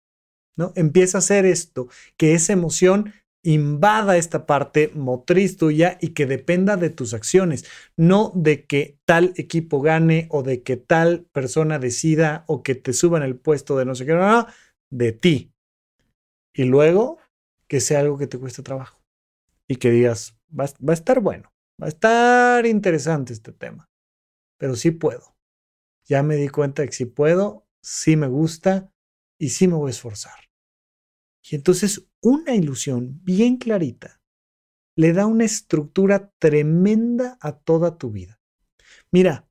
¿no? 0.55 0.71
Empieza 0.75 1.17
a 1.17 1.19
hacer 1.19 1.45
esto, 1.45 1.87
que 2.17 2.33
esa 2.33 2.53
emoción 2.53 3.13
invada 3.43 4.17
esta 4.17 4.45
parte 4.45 4.89
motriz 4.95 5.57
tuya 5.57 5.97
y 6.01 6.09
que 6.09 6.25
dependa 6.25 6.77
de 6.77 6.89
tus 6.89 7.13
acciones, 7.13 7.65
no 7.97 8.31
de 8.35 8.65
que 8.65 8.97
tal 9.05 9.33
equipo 9.35 9.81
gane 9.81 10.27
o 10.31 10.43
de 10.43 10.63
que 10.63 10.77
tal 10.77 11.25
persona 11.31 11.77
decida 11.77 12.45
o 12.47 12.63
que 12.63 12.75
te 12.75 12.93
suban 12.93 13.21
el 13.21 13.35
puesto 13.35 13.77
de 13.77 13.85
no 13.85 13.95
sé 13.95 14.05
qué, 14.05 14.13
no, 14.13 14.31
no, 14.31 14.47
de 14.89 15.11
ti. 15.11 15.53
Y 16.55 16.63
luego 16.63 17.17
que 17.67 17.81
sea 17.81 17.99
algo 17.99 18.17
que 18.17 18.27
te 18.27 18.39
cueste 18.39 18.63
trabajo 18.63 19.01
y 19.67 19.75
que 19.75 19.91
digas, 19.91 20.37
va, 20.49 20.65
va 20.65 20.93
a 20.93 20.93
estar 20.93 21.19
bueno, 21.19 21.51
va 21.81 21.87
a 21.87 21.89
estar 21.89 22.65
interesante 22.65 23.33
este 23.33 23.51
tema, 23.51 23.89
pero 24.57 24.75
sí 24.75 24.91
puedo. 24.91 25.35
Ya 26.05 26.21
me 26.23 26.35
di 26.35 26.49
cuenta 26.49 26.81
de 26.81 26.89
que 26.89 26.95
sí 26.95 27.05
puedo, 27.05 27.65
sí 27.81 28.15
me 28.15 28.27
gusta 28.27 28.91
y 29.39 29.49
sí 29.49 29.67
me 29.67 29.75
voy 29.75 29.89
a 29.89 29.91
esforzar. 29.91 30.52
Y 31.43 31.55
entonces 31.55 32.07
una 32.21 32.55
ilusión 32.55 33.19
bien 33.23 33.57
clarita 33.57 34.21
le 34.95 35.13
da 35.13 35.25
una 35.25 35.45
estructura 35.45 36.31
tremenda 36.39 37.37
a 37.41 37.57
toda 37.57 37.97
tu 37.97 38.11
vida. 38.11 38.39
Mira, 39.11 39.49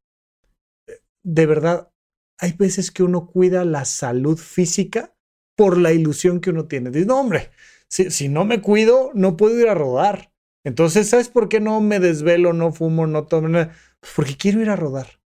de 1.22 1.46
verdad, 1.46 1.92
hay 2.38 2.52
veces 2.52 2.90
que 2.90 3.02
uno 3.02 3.26
cuida 3.26 3.64
la 3.64 3.84
salud 3.84 4.38
física 4.38 5.14
por 5.56 5.78
la 5.78 5.92
ilusión 5.92 6.40
que 6.40 6.50
uno 6.50 6.66
tiene. 6.66 6.90
Dice, 6.90 7.06
no, 7.06 7.20
hombre, 7.20 7.50
si, 7.88 8.10
si 8.10 8.28
no 8.28 8.44
me 8.44 8.60
cuido, 8.60 9.10
no 9.14 9.36
puedo 9.36 9.58
ir 9.58 9.68
a 9.68 9.74
rodar. 9.74 10.32
Entonces, 10.64 11.08
¿sabes 11.08 11.28
por 11.28 11.48
qué 11.48 11.60
no 11.60 11.80
me 11.80 12.00
desvelo, 12.00 12.52
no 12.52 12.72
fumo, 12.72 13.06
no 13.06 13.26
tomo? 13.26 13.48
Pues 13.48 14.12
porque 14.14 14.36
quiero 14.36 14.62
ir 14.62 14.70
a 14.70 14.76
rodar. 14.76 15.21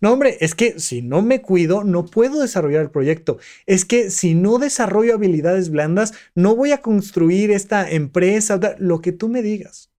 No, 0.00 0.12
hombre, 0.12 0.38
es 0.40 0.54
que 0.54 0.80
si 0.80 1.02
no 1.02 1.20
me 1.20 1.42
cuido, 1.42 1.84
no 1.84 2.06
puedo 2.06 2.40
desarrollar 2.40 2.82
el 2.82 2.90
proyecto. 2.90 3.38
Es 3.66 3.84
que 3.84 4.10
si 4.10 4.34
no 4.34 4.58
desarrollo 4.58 5.14
habilidades 5.14 5.70
blandas, 5.70 6.14
no 6.34 6.56
voy 6.56 6.72
a 6.72 6.80
construir 6.80 7.50
esta 7.50 7.90
empresa, 7.90 8.58
lo 8.78 9.00
que 9.02 9.12
tú 9.12 9.28
me 9.28 9.42
digas. 9.42 9.92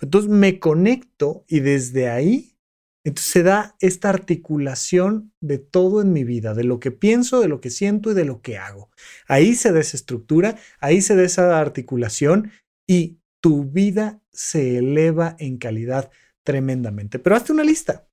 Entonces 0.00 0.30
me 0.30 0.58
conecto 0.60 1.44
y 1.48 1.60
desde 1.60 2.08
ahí, 2.08 2.56
entonces 3.04 3.32
se 3.32 3.42
da 3.42 3.76
esta 3.80 4.08
articulación 4.08 5.32
de 5.40 5.58
todo 5.58 6.00
en 6.00 6.12
mi 6.12 6.24
vida, 6.24 6.54
de 6.54 6.64
lo 6.64 6.80
que 6.80 6.90
pienso, 6.90 7.40
de 7.40 7.48
lo 7.48 7.60
que 7.60 7.70
siento 7.70 8.12
y 8.12 8.14
de 8.14 8.24
lo 8.24 8.40
que 8.40 8.56
hago. 8.56 8.90
Ahí 9.26 9.54
se 9.54 9.72
da 9.72 9.80
esa 9.80 9.96
estructura, 9.96 10.56
ahí 10.80 11.00
se 11.00 11.16
da 11.16 11.22
esa 11.22 11.60
articulación 11.60 12.52
y 12.86 13.18
tu 13.40 13.64
vida 13.64 14.22
se 14.32 14.78
eleva 14.78 15.34
en 15.38 15.58
calidad 15.58 16.10
tremendamente. 16.44 17.18
Pero 17.18 17.36
hazte 17.36 17.52
una 17.52 17.64
lista. 17.64 18.09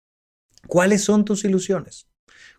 ¿Cuáles 0.68 1.04
son 1.04 1.26
tus 1.26 1.46
ilusiones? 1.46 2.08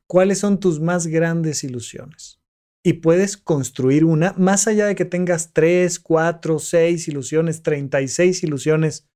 ¿Cuáles 0.06 0.38
son 0.38 0.58
tus 0.58 0.80
más 0.80 1.06
grandes 1.06 1.62
ilusiones? 1.64 2.40
Y 2.82 2.94
puedes 2.94 3.36
construir 3.36 4.04
una, 4.04 4.32
más 4.38 4.66
allá 4.66 4.86
de 4.86 4.94
que 4.94 5.04
tengas 5.04 5.52
3, 5.52 5.98
4, 6.00 6.58
6 6.58 7.08
ilusiones, 7.08 7.62
36 7.62 8.42
ilusiones, 8.42 9.06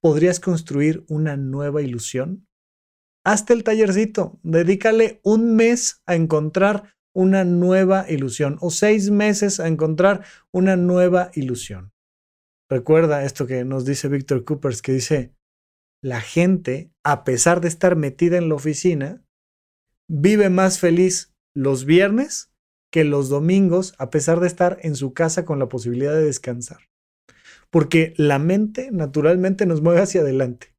¿podrías 0.00 0.40
construir 0.40 1.04
una 1.08 1.36
nueva 1.36 1.82
ilusión? 1.82 2.46
Hazte 3.24 3.52
el 3.52 3.64
tallercito, 3.64 4.38
dedícale 4.42 5.20
un 5.22 5.54
mes 5.54 6.00
a 6.06 6.14
encontrar 6.14 6.94
una 7.14 7.44
nueva 7.44 8.06
ilusión 8.08 8.56
o 8.60 8.70
seis 8.70 9.10
meses 9.10 9.60
a 9.60 9.66
encontrar 9.66 10.24
una 10.52 10.76
nueva 10.76 11.30
ilusión. 11.34 11.92
Recuerda 12.70 13.24
esto 13.24 13.46
que 13.46 13.64
nos 13.64 13.84
dice 13.84 14.08
Víctor 14.08 14.44
Coopers, 14.44 14.82
que 14.82 14.92
dice, 14.92 15.34
la 16.02 16.20
gente, 16.20 16.92
a 17.04 17.24
pesar 17.24 17.60
de 17.60 17.68
estar 17.68 17.96
metida 17.96 18.38
en 18.38 18.48
la 18.48 18.54
oficina, 18.54 19.24
vive 20.08 20.48
más 20.48 20.78
feliz 20.78 21.34
los 21.54 21.84
viernes 21.84 22.52
que 22.90 23.04
los 23.04 23.28
domingos, 23.28 23.94
a 23.98 24.10
pesar 24.10 24.40
de 24.40 24.46
estar 24.46 24.78
en 24.82 24.96
su 24.96 25.12
casa 25.12 25.44
con 25.44 25.58
la 25.58 25.68
posibilidad 25.68 26.12
de 26.12 26.24
descansar. 26.24 26.88
Porque 27.70 28.14
la 28.16 28.38
mente 28.38 28.90
naturalmente 28.90 29.66
nos 29.66 29.82
mueve 29.82 30.00
hacia 30.00 30.22
adelante 30.22 30.74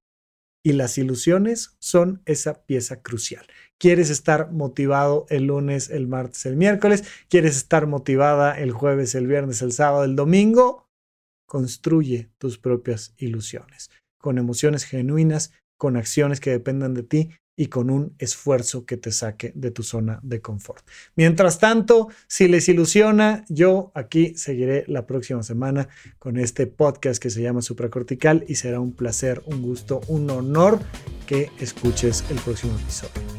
y 0.64 0.74
las 0.74 0.98
ilusiones 0.98 1.78
son 1.80 2.22
esa 2.26 2.66
pieza 2.66 3.02
crucial. 3.02 3.46
¿Quieres 3.78 4.10
estar 4.10 4.52
motivado 4.52 5.26
el 5.30 5.46
lunes, 5.46 5.90
el 5.90 6.08
martes, 6.08 6.46
el 6.46 6.56
miércoles? 6.56 7.04
¿Quieres 7.30 7.56
estar 7.56 7.86
motivada 7.86 8.60
el 8.60 8.72
jueves, 8.72 9.14
el 9.16 9.28
viernes, 9.28 9.62
el 9.62 9.72
sábado, 9.72 10.04
el 10.04 10.16
domingo? 10.16 10.88
Construye 11.48 12.32
tus 12.40 12.58
propias 12.58 13.14
ilusiones 13.18 13.90
con 14.20 14.38
emociones 14.38 14.84
genuinas, 14.84 15.52
con 15.78 15.98
acciones 15.98 16.40
que 16.40 16.52
dependan 16.52 16.94
de 16.94 17.04
ti 17.04 17.30
y 17.60 17.66
con 17.68 17.90
un 17.90 18.16
esfuerzo 18.20 18.86
que 18.86 18.96
te 18.96 19.12
saque 19.12 19.52
de 19.54 19.70
tu 19.70 19.84
zona 19.84 20.22
de 20.24 20.40
confort. 20.40 20.86
Mientras 21.16 21.60
tanto, 21.60 22.08
si 22.26 22.48
les 22.48 22.70
ilusiona, 22.70 23.44
yo 23.50 23.92
aquí 23.96 24.34
seguiré 24.36 24.86
la 24.88 25.06
próxima 25.06 25.44
semana 25.44 25.90
con 26.20 26.38
este 26.38 26.68
podcast 26.68 27.22
que 27.22 27.30
se 27.30 27.42
llama 27.42 27.62
Supracortical 27.62 28.46
y 28.48 28.56
será 28.56 28.80
un 28.80 28.94
placer, 28.94 29.42
un 29.46 29.62
gusto, 29.62 30.00
un 30.08 30.30
honor 30.30 30.80
que 31.28 31.52
escuches 31.60 32.24
el 32.30 32.38
próximo 32.38 32.78
episodio. 32.80 33.39